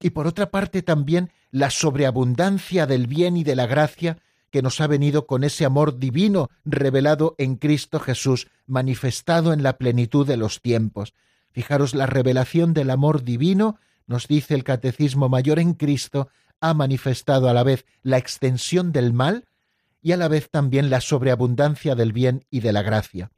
[0.00, 4.18] y por otra parte también la sobreabundancia del bien y de la gracia
[4.50, 9.78] que nos ha venido con ese amor divino revelado en Cristo Jesús, manifestado en la
[9.78, 11.14] plenitud de los tiempos.
[11.50, 16.28] Fijaros, la revelación del amor divino, nos dice el Catecismo Mayor en Cristo,
[16.60, 19.46] ha manifestado a la vez la extensión del mal
[20.02, 23.30] y a la vez también la sobreabundancia del bien y de la gracia.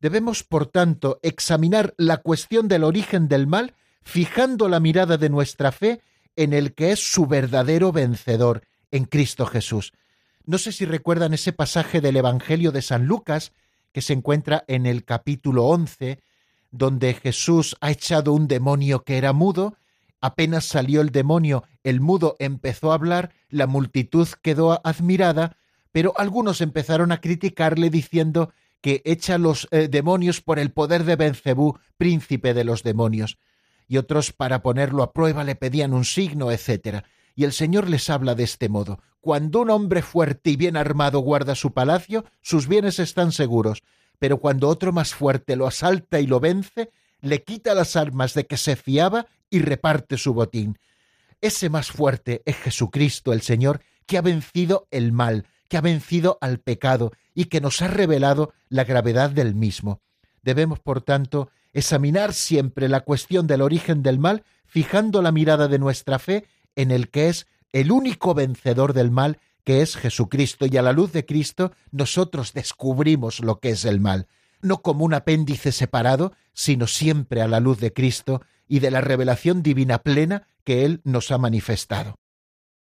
[0.00, 5.72] Debemos, por tanto, examinar la cuestión del origen del mal fijando la mirada de nuestra
[5.72, 6.02] fe
[6.36, 9.92] en el que es su verdadero vencedor, en Cristo Jesús.
[10.44, 13.52] No sé si recuerdan ese pasaje del Evangelio de San Lucas,
[13.92, 16.20] que se encuentra en el capítulo 11,
[16.70, 19.77] donde Jesús ha echado un demonio que era mudo,
[20.20, 25.56] apenas salió el demonio, el mudo empezó a hablar, la multitud quedó admirada,
[25.92, 31.16] pero algunos empezaron a criticarle diciendo que echa los eh, demonios por el poder de
[31.16, 33.38] Bencebú, príncipe de los demonios.
[33.88, 37.04] Y otros, para ponerlo a prueba, le pedían un signo, etc.
[37.34, 39.00] Y el Señor les habla de este modo.
[39.20, 43.82] Cuando un hombre fuerte y bien armado guarda su palacio, sus bienes están seguros.
[44.18, 48.46] Pero cuando otro más fuerte lo asalta y lo vence, le quita las armas de
[48.46, 50.78] que se fiaba y reparte su botín.
[51.40, 56.38] ese más fuerte es Jesucristo el Señor, que ha vencido el mal, que ha vencido
[56.40, 60.00] al pecado y que nos ha revelado la gravedad del mismo.
[60.42, 65.78] Debemos, por tanto, examinar siempre la cuestión del origen del mal, fijando la mirada de
[65.78, 70.76] nuestra fe en el que es el único vencedor del mal, que es Jesucristo, y
[70.78, 74.26] a la luz de Cristo nosotros descubrimos lo que es el mal,
[74.60, 79.00] no como un apéndice separado, sino siempre a la luz de Cristo y de la
[79.00, 82.18] revelación divina plena que Él nos ha manifestado.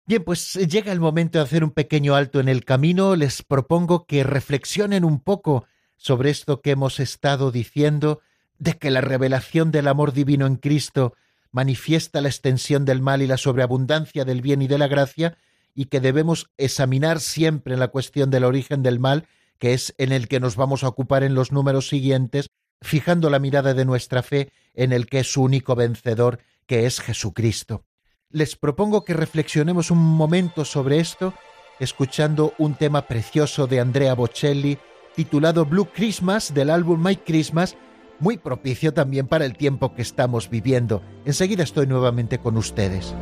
[0.05, 3.15] Bien, pues llega el momento de hacer un pequeño alto en el camino.
[3.15, 5.65] Les propongo que reflexionen un poco
[5.97, 8.19] sobre esto que hemos estado diciendo,
[8.57, 11.13] de que la revelación del amor divino en Cristo
[11.51, 15.37] manifiesta la extensión del mal y la sobreabundancia del bien y de la gracia,
[15.75, 19.27] y que debemos examinar siempre la cuestión del origen del mal,
[19.59, 22.49] que es en el que nos vamos a ocupar en los números siguientes,
[22.81, 27.01] fijando la mirada de nuestra fe en el que es su único vencedor, que es
[27.01, 27.83] Jesucristo.
[28.31, 31.33] Les propongo que reflexionemos un momento sobre esto,
[31.79, 34.77] escuchando un tema precioso de Andrea Bocelli,
[35.15, 37.75] titulado Blue Christmas del álbum My Christmas,
[38.19, 41.01] muy propicio también para el tiempo que estamos viviendo.
[41.25, 43.15] Enseguida estoy nuevamente con ustedes.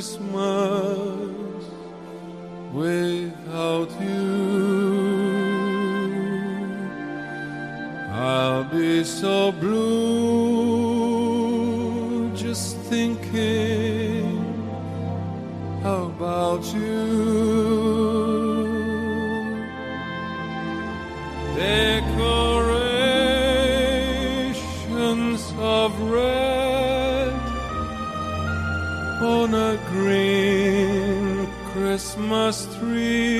[0.00, 1.64] Christmas
[2.72, 4.30] without you.
[8.10, 10.00] I'll be so blue
[12.34, 14.34] just thinking
[15.84, 17.09] about you.
[32.00, 33.36] Christmas tree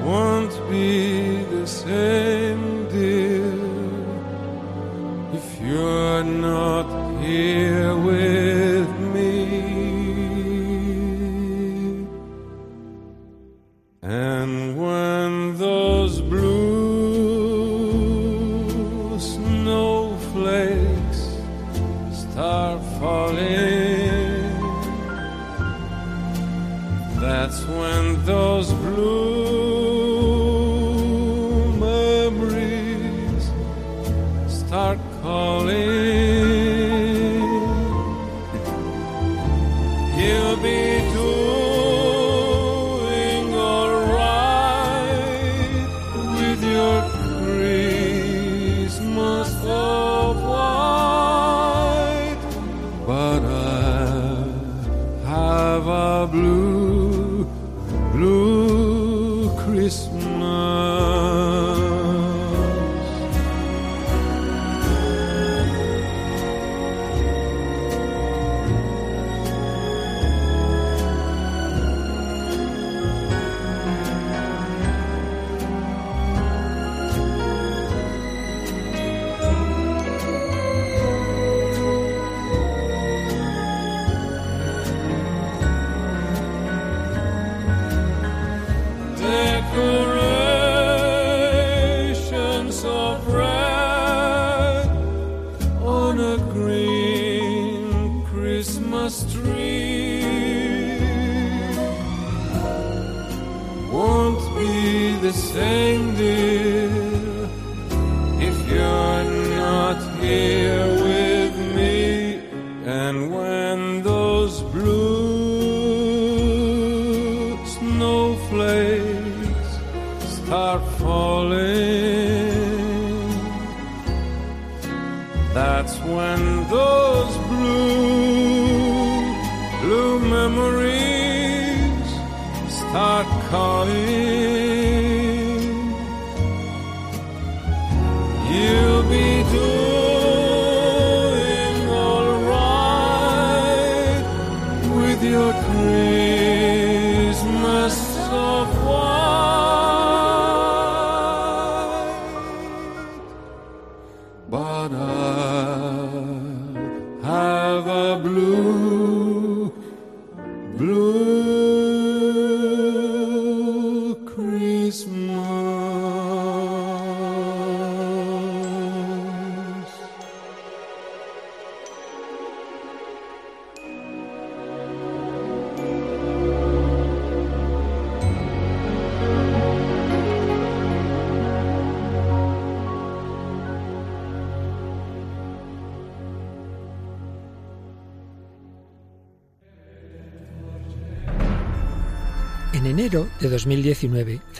[0.00, 3.50] won't be the same, dear,
[5.34, 6.88] if you're not
[7.20, 8.19] here with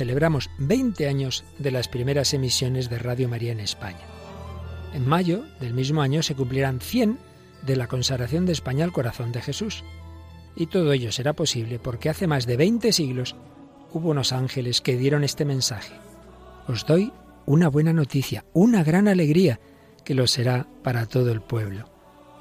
[0.00, 4.00] celebramos 20 años de las primeras emisiones de Radio María en España.
[4.94, 7.18] En mayo del mismo año se cumplirán 100
[7.66, 9.84] de la consagración de España al corazón de Jesús.
[10.56, 13.36] Y todo ello será posible porque hace más de 20 siglos
[13.92, 15.92] hubo unos ángeles que dieron este mensaje.
[16.66, 17.12] Os doy
[17.44, 19.60] una buena noticia, una gran alegría,
[20.02, 21.90] que lo será para todo el pueblo.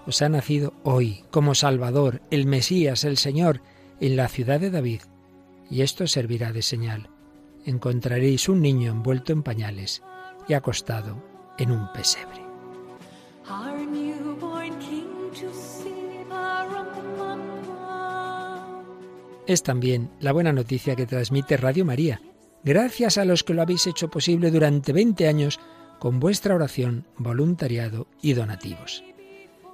[0.08, 3.60] Os ha nacido hoy como Salvador, el Mesías, el Señor,
[4.00, 5.02] en la ciudad de David,
[5.70, 7.10] y esto servirá de señal.
[7.66, 10.02] Encontraréis un niño envuelto en pañales
[10.48, 11.22] y acostado
[11.58, 12.42] en un pesebre.
[19.48, 22.22] Es también la buena noticia que transmite Radio María,
[22.64, 25.60] gracias a los que lo habéis hecho posible durante 20 años
[26.00, 29.04] con vuestra oración, voluntariado y donativos.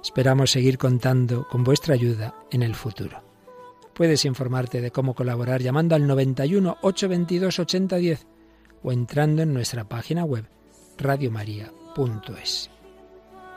[0.02, 3.25] Esperamos seguir contando con vuestra ayuda en el futuro.
[3.96, 8.26] Puedes informarte de cómo colaborar llamando al 91 822 8010
[8.82, 10.44] o entrando en nuestra página web
[10.98, 12.70] radiomaria.es.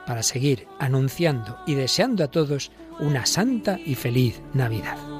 [0.06, 5.19] Para seguir anunciando y deseando a todos una santa y feliz Navidad.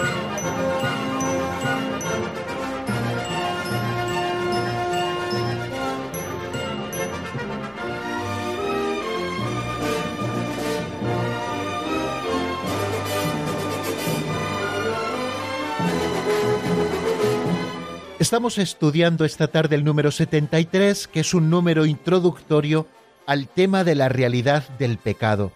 [18.21, 22.85] Estamos estudiando esta tarde el número 73, que es un número introductorio
[23.25, 25.53] al tema de la realidad del pecado.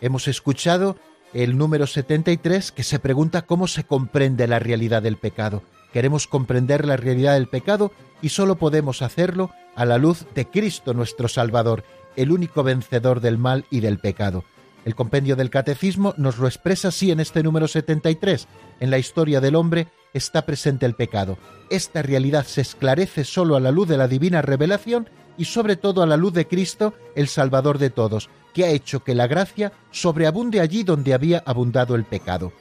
[0.00, 0.96] Hemos escuchado
[1.32, 5.62] el número 73 que se pregunta cómo se comprende la realidad del pecado.
[5.92, 10.94] Queremos comprender la realidad del pecado y solo podemos hacerlo a la luz de Cristo
[10.94, 11.84] nuestro Salvador,
[12.16, 14.42] el único vencedor del mal y del pecado.
[14.84, 18.48] El compendio del Catecismo nos lo expresa así en este número 73.
[18.80, 21.38] En la historia del hombre está presente el pecado.
[21.70, 26.02] Esta realidad se esclarece solo a la luz de la divina revelación y sobre todo
[26.02, 29.72] a la luz de Cristo, el Salvador de todos, que ha hecho que la gracia
[29.90, 32.52] sobreabunde allí donde había abundado el pecado.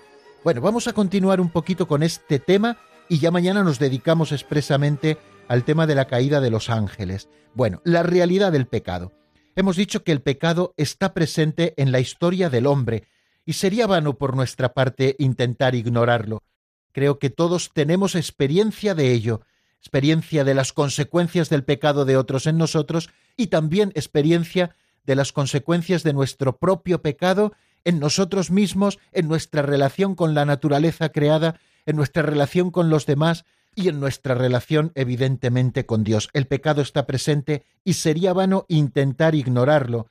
[0.44, 2.78] Bueno, vamos a continuar un poquito con este tema
[3.10, 7.30] y ya mañana nos dedicamos expresamente al tema de la caída de los ángeles.
[7.54, 9.17] Bueno, la realidad del pecado.
[9.58, 13.06] Hemos dicho que el pecado está presente en la historia del hombre,
[13.44, 16.44] y sería vano por nuestra parte intentar ignorarlo.
[16.92, 19.42] Creo que todos tenemos experiencia de ello,
[19.80, 24.76] experiencia de las consecuencias del pecado de otros en nosotros y también experiencia
[25.08, 27.54] de las consecuencias de nuestro propio pecado
[27.84, 33.08] en nosotros mismos, en nuestra relación con la naturaleza creada, en nuestra relación con los
[33.08, 33.44] demás
[33.78, 36.30] y en nuestra relación evidentemente con Dios.
[36.34, 40.08] El pecado está presente y sería vano intentar ignorarlo.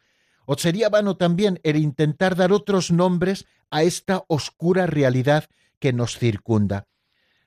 [0.47, 5.47] O sería vano también el intentar dar otros nombres a esta oscura realidad
[5.81, 6.87] que nos circunda.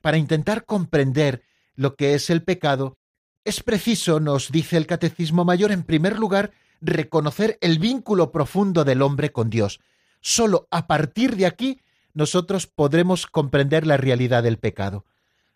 [0.02, 1.42] Para intentar comprender
[1.74, 2.98] lo que es el pecado,
[3.42, 6.52] es preciso, nos dice el Catecismo Mayor, en primer lugar,
[6.82, 9.80] reconocer el vínculo profundo del hombre con Dios.
[10.20, 11.80] Solo a partir de aquí
[12.12, 15.06] nosotros podremos comprender la realidad del pecado.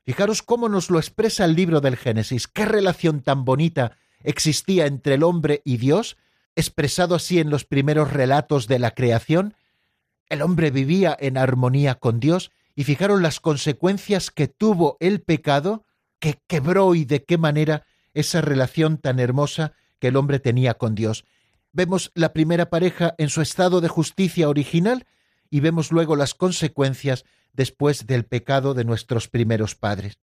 [0.04, 5.14] Fijaros cómo nos lo expresa el libro del Génesis, qué relación tan bonita existía entre
[5.14, 6.16] el hombre y Dios,
[6.56, 9.54] expresado así en los primeros relatos de la creación.
[10.28, 15.84] El hombre vivía en armonía con Dios y fijaron las consecuencias que tuvo el pecado,
[16.18, 20.94] que quebró y de qué manera esa relación tan hermosa que el hombre tenía con
[20.94, 21.24] Dios.
[21.72, 25.06] Vemos la primera pareja en su estado de justicia original
[25.50, 27.24] y vemos luego las consecuencias
[27.54, 30.18] después del pecado de nuestros primeros padres.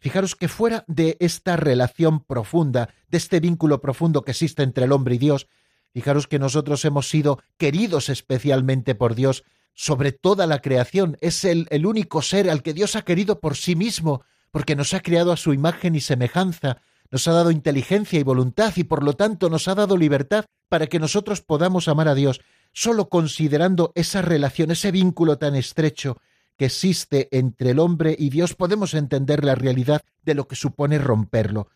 [0.00, 4.92] Fijaros que fuera de esta relación profunda, de este vínculo profundo que existe entre el
[4.92, 5.46] hombre y Dios,
[5.92, 11.18] fijaros que nosotros hemos sido queridos especialmente por Dios sobre toda la creación.
[11.20, 15.00] Es el, único ser al que Dios ha querido por sí mismo, porque nos ha
[15.00, 16.78] creado a su imagen y semejanza,
[17.10, 20.86] nos ha dado inteligencia y voluntad y por lo tanto nos ha dado libertad para
[20.86, 22.40] que nosotros podamos amar a Dios,
[22.72, 26.18] solo considerando esa relación, ese vínculo tan estrecho
[26.60, 30.98] que existe entre el hombre y Dios podemos entender la realidad de lo que supone
[30.98, 31.70] romperlo.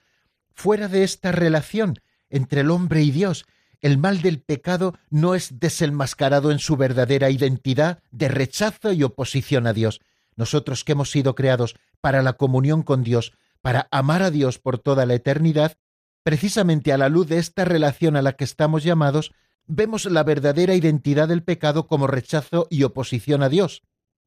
[0.52, 3.46] Fuera de esta relación entre el hombre y Dios,
[3.80, 9.66] el mal del pecado no es desenmascarado en su verdadera identidad de rechazo y oposición
[9.66, 10.02] a Dios.
[10.36, 13.32] Nosotros que hemos sido creados para la comunión con Dios,
[13.62, 15.78] para amar a Dios por toda la eternidad,
[16.24, 19.32] precisamente a la luz de esta relación a la que estamos llamados,
[19.66, 23.80] vemos la verdadera identidad del pecado como rechazo y oposición a Dios.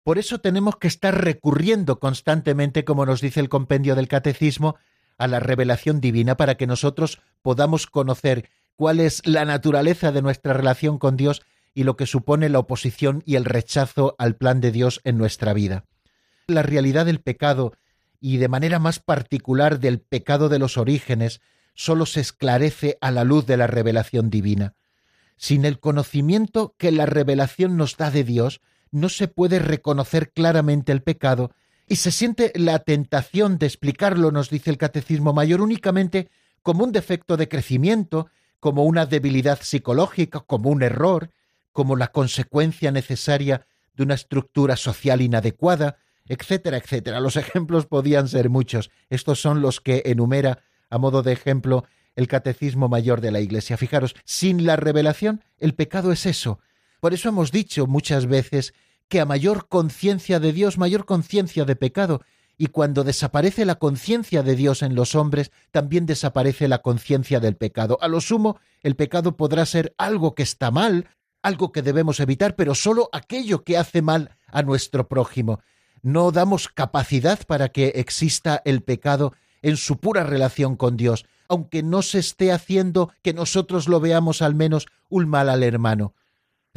[0.08, 4.78] Por eso tenemos que estar recurriendo constantemente, como nos dice el compendio del Catecismo,
[5.18, 10.54] a la revelación divina para que nosotros podamos conocer cuál es la naturaleza de nuestra
[10.54, 11.42] relación con Dios
[11.74, 15.52] y lo que supone la oposición y el rechazo al plan de Dios en nuestra
[15.52, 15.84] vida.
[16.48, 17.74] La realidad del pecado
[18.22, 21.42] y de manera más particular del pecado de los orígenes
[21.74, 24.74] sólo se esclarece a la luz de la revelación divina.
[25.36, 28.62] Sin el conocimiento que la revelación nos da de Dios,
[28.92, 31.52] no se puede reconocer claramente el pecado
[31.88, 36.30] y se siente la tentación de explicarlo, nos dice el Catecismo Mayor, únicamente
[36.62, 38.28] como un defecto de crecimiento,
[38.60, 41.32] como una debilidad psicológica, como un error,
[41.72, 43.66] como la consecuencia necesaria
[43.96, 47.20] de una estructura social inadecuada, etcétera, etcétera.
[47.20, 48.92] Los ejemplos podían ser muchos.
[49.10, 50.60] Estos son los que enumera
[50.90, 51.86] a modo de ejemplo
[52.16, 53.78] el Catecismo Mayor de la Iglesia.
[53.78, 56.60] Fijaros, sin la revelación el pecado es eso.
[57.00, 58.74] Por eso hemos dicho muchas veces
[59.08, 62.22] que a mayor conciencia de Dios, mayor conciencia de pecado,
[62.58, 67.56] y cuando desaparece la conciencia de Dios en los hombres, también desaparece la conciencia del
[67.56, 68.00] pecado.
[68.02, 71.08] A lo sumo, el pecado podrá ser algo que está mal,
[71.44, 75.60] algo que debemos evitar, pero sólo aquello que hace mal a nuestro prójimo.
[76.02, 81.84] No damos capacidad para que exista el pecado en su pura relación con Dios, aunque
[81.84, 86.14] no se esté haciendo que nosotros lo veamos al menos un mal al hermano.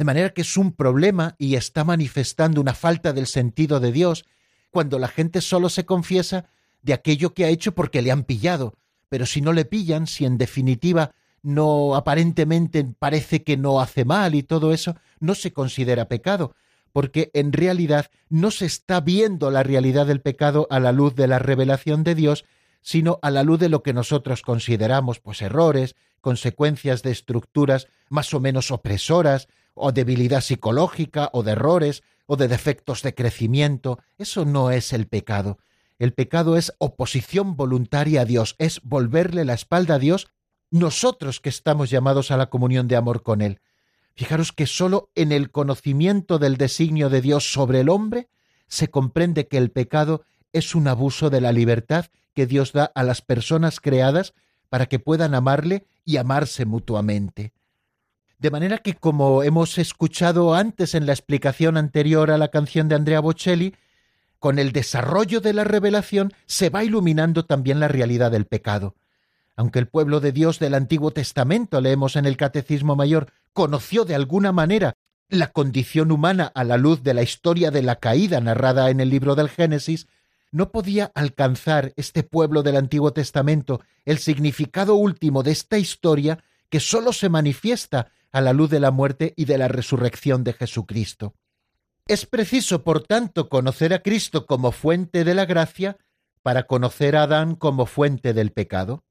[0.01, 4.25] De manera que es un problema y está manifestando una falta del sentido de Dios
[4.71, 6.45] cuando la gente solo se confiesa
[6.81, 8.73] de aquello que ha hecho porque le han pillado.
[9.09, 11.11] Pero si no le pillan, si en definitiva
[11.43, 16.55] no aparentemente parece que no hace mal y todo eso, no se considera pecado,
[16.93, 21.27] porque en realidad no se está viendo la realidad del pecado a la luz de
[21.27, 22.43] la revelación de Dios,
[22.81, 28.33] sino a la luz de lo que nosotros consideramos pues errores, consecuencias de estructuras más
[28.33, 33.99] o menos opresoras, o debilidad psicológica, o de errores, o de defectos de crecimiento.
[34.17, 35.57] Eso no es el pecado.
[35.99, 40.27] El pecado es oposición voluntaria a Dios, es volverle la espalda a Dios
[40.71, 43.59] nosotros que estamos llamados a la comunión de amor con Él.
[44.15, 48.29] Fijaros que sólo en el conocimiento del designio de Dios sobre el hombre
[48.67, 53.03] se comprende que el pecado es un abuso de la libertad que Dios da a
[53.03, 54.33] las personas creadas
[54.69, 57.51] para que puedan amarle y amarse mutuamente.
[58.41, 62.95] De manera que, como hemos escuchado antes en la explicación anterior a la canción de
[62.95, 63.75] Andrea Bocelli,
[64.39, 68.95] con el desarrollo de la revelación se va iluminando también la realidad del pecado.
[69.55, 74.15] Aunque el pueblo de Dios del Antiguo Testamento, leemos en el Catecismo Mayor, conoció de
[74.15, 74.95] alguna manera
[75.29, 79.11] la condición humana a la luz de la historia de la caída narrada en el
[79.11, 80.07] libro del Génesis,
[80.49, 86.79] no podía alcanzar este pueblo del Antiguo Testamento el significado último de esta historia que
[86.79, 91.35] sólo se manifiesta a la luz de la muerte y de la resurrección de Jesucristo.
[92.07, 95.97] Es preciso, por tanto, conocer a Cristo como fuente de la gracia
[96.41, 99.03] para conocer a Adán como fuente del pecado.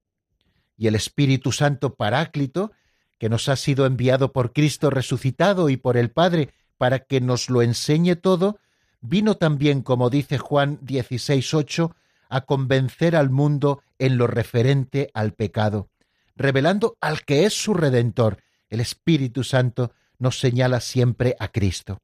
[0.77, 2.73] Y el Espíritu Santo Paráclito,
[3.19, 7.51] que nos ha sido enviado por Cristo resucitado y por el Padre para que nos
[7.51, 8.59] lo enseñe todo,
[9.01, 11.95] vino también, como dice Juan 16.8,
[12.29, 15.91] a convencer al mundo en lo referente al pecado,
[16.37, 18.39] revelando al que es su redentor.
[18.71, 22.01] El Espíritu Santo nos señala siempre a Cristo.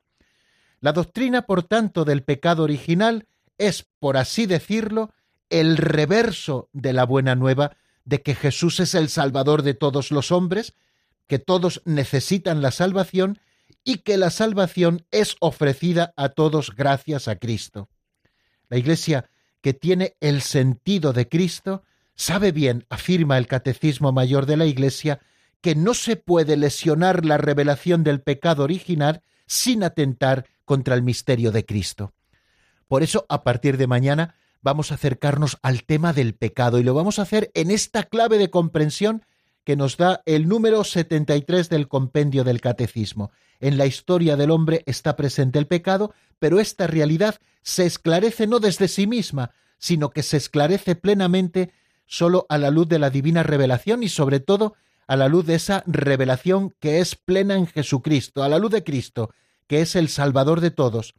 [0.81, 3.27] La doctrina, por tanto, del pecado original
[3.59, 5.13] es, por así decirlo,
[5.49, 10.33] el reverso de la buena nueva de que Jesús es el Salvador de todos los
[10.33, 10.75] hombres,
[11.27, 13.39] que todos necesitan la salvación
[13.85, 17.89] y que la salvación es ofrecida a todos gracias a Cristo.
[18.69, 19.29] La Iglesia,
[19.61, 25.21] que tiene el sentido de Cristo, sabe bien, afirma el Catecismo Mayor de la Iglesia,
[25.67, 31.51] que no se puede lesionar la revelación del pecado original sin atentar contra el misterio
[31.51, 32.13] de Cristo.
[32.87, 36.95] Por eso, a partir de mañana, vamos a acercarnos al tema del pecado y lo
[36.95, 39.25] vamos a hacer en esta clave de comprensión
[39.65, 43.33] que nos da el número 73 del compendio del Catecismo.
[43.59, 48.61] En la historia del hombre está presente el pecado, pero esta realidad se esclarece no
[48.61, 51.73] desde sí misma, sino que se esclarece plenamente
[52.07, 54.77] solo a la luz de la divina revelación y sobre todo
[55.07, 58.85] a la luz de esa revelación que es plena en Jesucristo, a la luz de
[58.85, 59.31] Cristo,
[59.67, 61.15] que es el Salvador de todos,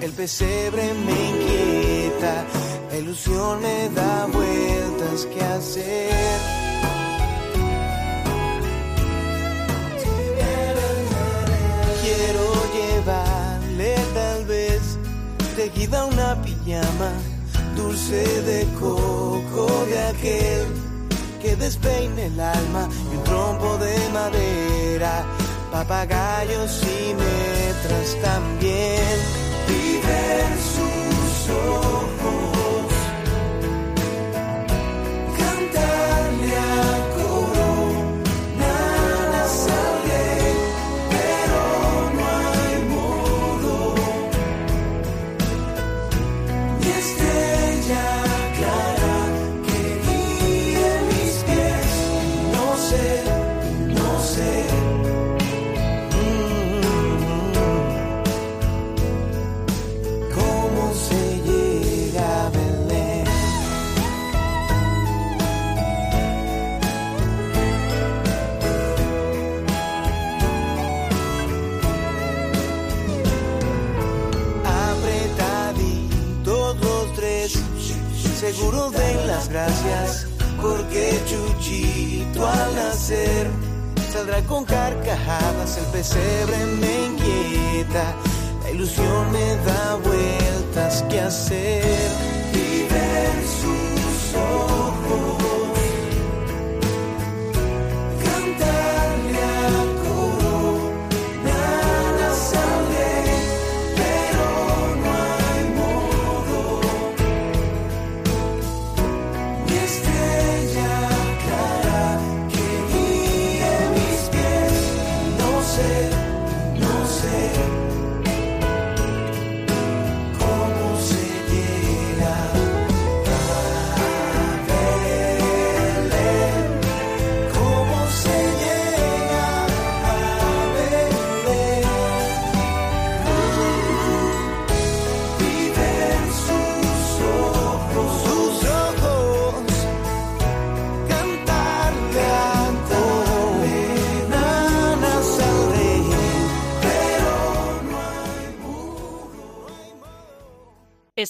[0.01, 2.45] El pesebre me inquieta.
[2.91, 6.41] La ilusión me da vueltas que hacer.
[12.03, 12.47] Quiero
[12.77, 14.83] llevarle tal vez
[15.57, 17.13] tejida una pijama
[17.77, 20.67] dulce de coco de aquel
[21.43, 25.25] que despeine el alma y un trompo de madera,
[25.73, 28.76] papagayos y metras también.
[79.57, 80.27] Gracias,
[80.61, 83.47] porque Chuchito al nacer
[84.13, 88.15] saldrá con carcajadas, el pesebre me inquieta,
[88.63, 92.36] la ilusión me da vueltas que hacer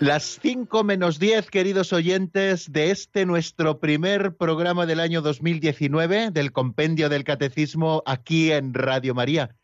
[0.00, 6.52] Las 5 menos 10, queridos oyentes, de este nuestro primer programa del año 2019 del
[6.52, 9.54] Compendio del Catecismo aquí en Radio María.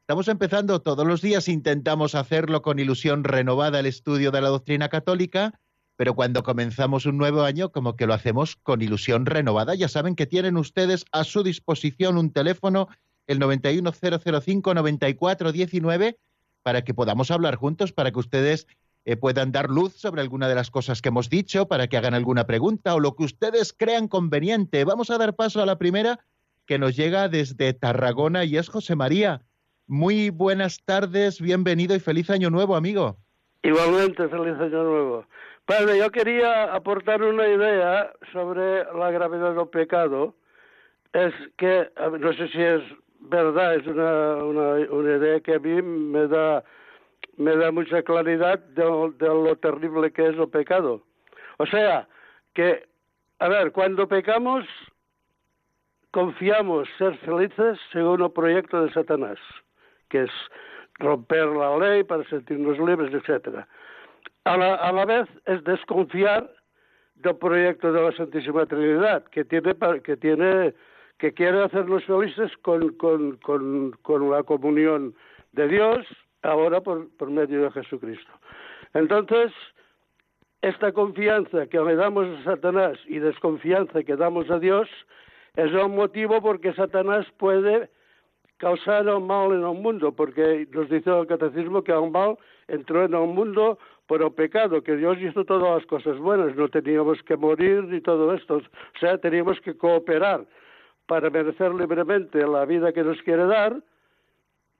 [0.00, 4.88] Estamos empezando todos los días, intentamos hacerlo con ilusión renovada el estudio de la doctrina
[4.88, 5.60] católica,
[5.94, 9.76] pero cuando comenzamos un nuevo año, como que lo hacemos con ilusión renovada.
[9.76, 12.88] Ya saben que tienen ustedes a su disposición un teléfono,
[13.28, 16.16] el 910059419,
[16.64, 18.66] para que podamos hablar juntos, para que ustedes
[19.04, 22.14] eh, puedan dar luz sobre alguna de las cosas que hemos dicho, para que hagan
[22.14, 24.84] alguna pregunta o lo que ustedes crean conveniente.
[24.84, 26.20] Vamos a dar paso a la primera
[26.66, 29.42] que nos llega desde Tarragona y es José María.
[29.86, 33.18] Muy buenas tardes, bienvenido y feliz año nuevo, amigo.
[33.62, 35.26] Igualmente, feliz año nuevo.
[35.66, 40.34] Padre, yo quería aportar una idea sobre la gravedad del pecado.
[41.12, 42.82] Es que, no sé si es
[43.20, 46.64] verdad, es una, una, una idea que a mí me da
[47.36, 51.02] me da mucha claridad de, lo terrible que es el pecado.
[51.58, 52.08] O sea,
[52.54, 52.86] que,
[53.38, 54.64] a ver, cuando pecamos,
[56.10, 59.38] confiamos ser felices según el proyecto de Satanás,
[60.08, 60.30] que es
[60.98, 63.66] romper la ley para sentirnos libres, etcétera.
[64.44, 66.50] A la, a la vez es desconfiar
[67.16, 70.74] del proyecto de la Santísima Trinidad, que tiene, que tiene,
[71.18, 75.14] que quiere hacernos felices con, con la comunión
[75.52, 76.06] de Dios,
[76.44, 78.30] ahora por, medio de Jesucristo.
[78.92, 79.52] Entonces,
[80.62, 84.88] esta confianza que le damos a Satanás y desconfianza que damos a Dios
[85.56, 87.90] es un motivo porque Satanás puede
[88.58, 92.36] causar el mal en el mundo, porque nos dice el catecismo que el mal
[92.68, 96.68] entró en el mundo por el pecado, que Dios hizo todas las cosas buenas, no
[96.68, 100.44] teníamos que morir ni todo esto, o sea, teníamos que cooperar
[101.06, 103.82] para merecer libremente la vida que nos quiere dar,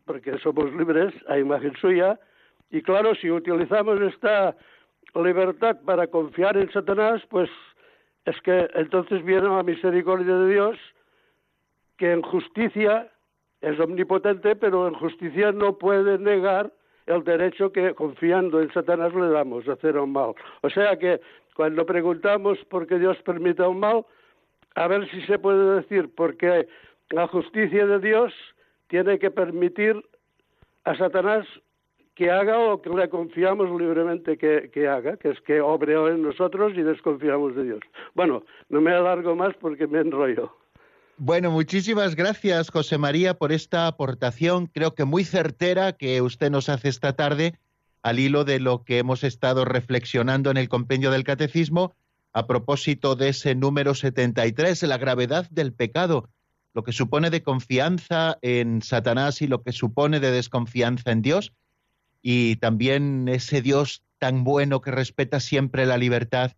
[0.04, 2.18] porque somos libres a imagen suya,
[2.70, 4.56] y claro, si utilizamos esta
[5.14, 7.48] libertad para confiar en Satanás, pues
[8.24, 10.78] es que entonces viene la misericordia de Dios,
[11.96, 13.10] que en justicia
[13.60, 16.72] es omnipotente, pero en justicia no puede negar
[17.06, 20.34] el derecho que confiando en Satanás le damos a hacer un mal.
[20.62, 21.20] O sea que
[21.54, 24.04] cuando preguntamos por qué Dios permite un mal,
[24.74, 26.66] a ver si se puede decir porque
[27.10, 28.32] la justicia de Dios
[28.94, 30.00] tiene que permitir
[30.84, 31.44] a Satanás
[32.14, 36.22] que haga lo que le confiamos libremente que, que, haga, que es que obre en
[36.22, 37.80] nosotros y desconfiamos de Dios.
[38.14, 40.56] Bueno, no me alargo más porque me enrollo.
[41.16, 46.68] Bueno, muchísimas gracias, José María, por esta aportación, creo que muy certera que usted nos
[46.68, 47.54] hace esta tarde
[48.04, 51.96] al hilo de lo que hemos estado reflexionando en el compendio del catecismo
[52.32, 56.28] a propósito de ese número 73, la gravedad del pecado
[56.74, 61.52] lo que supone de confianza en Satanás y lo que supone de desconfianza en Dios,
[62.20, 66.52] y también ese Dios tan bueno que respeta siempre la libertad,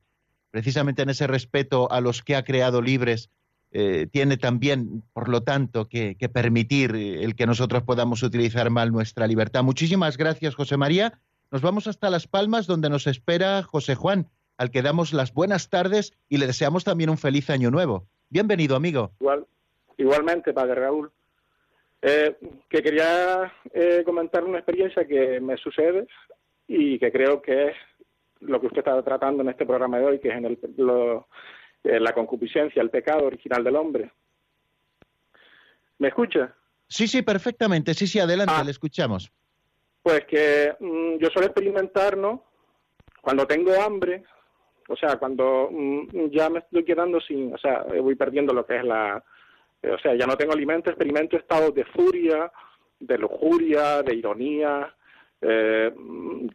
[0.50, 3.30] precisamente en ese respeto a los que ha creado libres,
[3.72, 9.26] eh, tiene también, por lo tanto, que, permitir el que nosotros podamos utilizar mal nuestra
[9.26, 9.64] libertad.
[9.64, 11.20] Muchísimas gracias, José María.
[11.50, 15.68] Nos vamos hasta Las Palmas, donde nos espera José Juan, al que damos las buenas
[15.68, 18.06] tardes y le deseamos también un feliz año nuevo.
[18.30, 19.12] Bienvenido, amigo.
[19.98, 21.10] Igualmente, Padre Raúl.
[22.02, 22.36] Eh,
[22.68, 26.06] que quería eh, comentar una experiencia que me sucede
[26.68, 27.76] y que creo que es
[28.40, 31.26] lo que usted está tratando en este programa de hoy, que es en el, lo,
[31.82, 34.12] eh, la concupiscencia, el pecado original del hombre.
[35.98, 36.54] ¿Me escucha?
[36.86, 37.94] Sí, sí, perfectamente.
[37.94, 38.62] Sí, sí, adelante, Ah.
[38.62, 39.32] le escuchamos.
[40.02, 42.44] Pues que mm, yo suelo experimentar, ¿no?
[43.22, 44.22] Cuando tengo hambre,
[44.88, 48.76] o sea, cuando mm, ya me estoy quedando sin, o sea, voy perdiendo lo que
[48.76, 49.24] es la,
[49.82, 52.50] o sea, ya no tengo alimento, experimento estados de furia,
[52.98, 54.94] de lujuria, de ironía,
[55.40, 55.92] eh,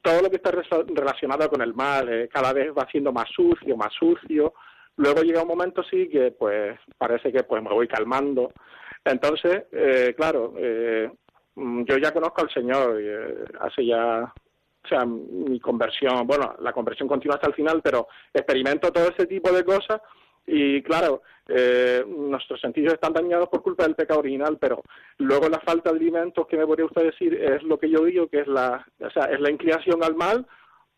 [0.01, 3.77] todo lo que está relacionado con el mal, eh, cada vez va siendo más sucio,
[3.77, 4.53] más sucio.
[4.97, 8.51] Luego llega un momento sí que pues parece que pues me voy calmando.
[9.03, 11.09] Entonces, eh, claro, eh,
[11.55, 16.73] mm, yo ya conozco al Señor, eh, hace ya, o sea, mi conversión, bueno, la
[16.73, 20.01] conversión continúa hasta el final, pero experimento todo ese tipo de cosas
[20.51, 24.83] y claro, eh, nuestros sentidos están dañados por culpa del pecado original, pero
[25.17, 28.27] luego la falta de alimentos, que me podría usted decir, es lo que yo digo,
[28.27, 30.45] que es la, o sea, es la inclinación al mal,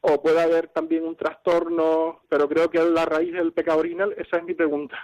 [0.01, 4.13] o puede haber también un trastorno, pero creo que es la raíz del pecado original,
[4.17, 4.97] esa es mi pregunta.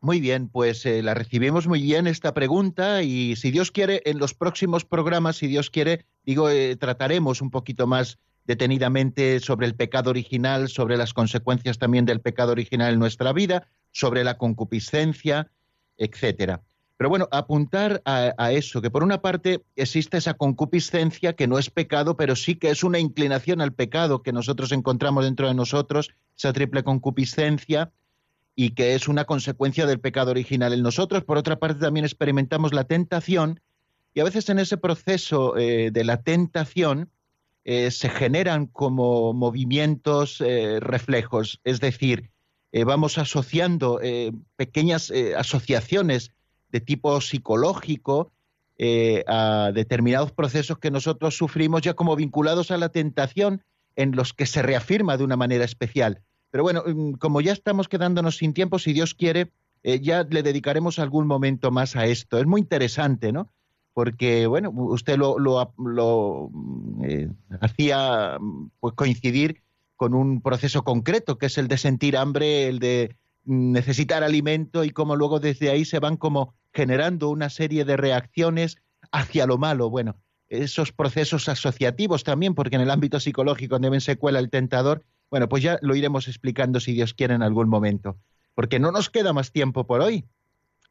[0.00, 4.18] Muy bien, pues eh, la recibimos muy bien esta pregunta y si Dios quiere, en
[4.18, 9.74] los próximos programas, si Dios quiere, digo, eh, trataremos un poquito más detenidamente sobre el
[9.74, 15.50] pecado original, sobre las consecuencias también del pecado original en nuestra vida, sobre la concupiscencia,
[15.96, 16.62] etcétera.
[16.96, 21.68] Pero bueno, apuntar a, eso, que por una parte existe esa concupiscencia que no es
[21.68, 26.14] pecado, pero sí que es una inclinación al pecado que nosotros encontramos dentro de nosotros,
[26.36, 27.90] esa triple concupiscencia,
[28.54, 31.24] y que es una consecuencia del pecado original en nosotros.
[31.24, 33.60] Por otra parte, también experimentamos la tentación,
[34.14, 37.10] y a veces en ese proceso eh, de la tentación
[37.64, 42.30] eh, se generan como movimientos eh, reflejos, es decir,
[42.72, 44.00] eh, vamos asociando
[44.56, 46.32] pequeñas asociaciones
[46.70, 48.32] de tipo psicológico
[49.28, 53.62] a determinados procesos que nosotros sufrimos ya como vinculados a la tentación
[53.94, 56.22] en los que se reafirma de una manera especial.
[56.50, 59.52] Pero bueno, mm, como ya estamos quedándonos sin tiempo, si Dios quiere,
[59.84, 62.40] ya le dedicaremos algún momento más a esto.
[62.40, 63.52] Es muy interesante, ¿no?
[63.94, 66.50] Porque, bueno, usted lo, lo, lo
[67.04, 67.30] eh,
[67.60, 68.38] hacía
[68.80, 69.62] pues, coincidir
[69.96, 74.90] con un proceso concreto, que es el de sentir hambre, el de necesitar alimento y
[74.90, 78.78] cómo luego desde ahí se van como generando una serie de reacciones
[79.12, 79.90] hacia lo malo.
[79.90, 80.16] Bueno,
[80.48, 85.62] esos procesos asociativos también, porque en el ámbito psicológico deben secuela el tentador, bueno, pues
[85.62, 88.16] ya lo iremos explicando si Dios quiere en algún momento,
[88.54, 90.24] porque no nos queda más tiempo por hoy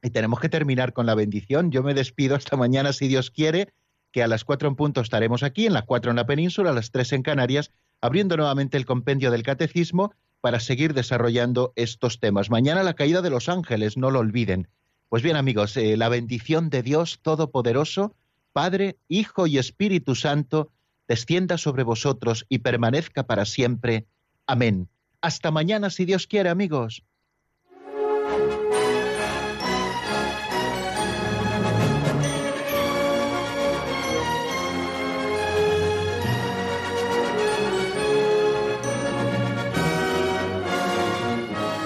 [0.03, 1.71] y tenemos que terminar con la bendición.
[1.71, 3.73] Yo me despido hasta mañana si Dios quiere,
[4.11, 6.73] que a las cuatro en punto estaremos aquí, en las cuatro en la península, a
[6.73, 12.49] las tres en Canarias, abriendo nuevamente el compendio del catecismo para seguir desarrollando estos temas.
[12.49, 14.67] Mañana la caída de los ángeles, no lo olviden.
[15.07, 18.13] Pues bien amigos, eh, la bendición de Dios Todopoderoso,
[18.51, 20.69] Padre, Hijo y Espíritu Santo,
[21.07, 24.05] descienda sobre vosotros y permanezca para siempre.
[24.47, 24.89] Amén.
[25.21, 27.03] Hasta mañana si Dios quiere, amigos.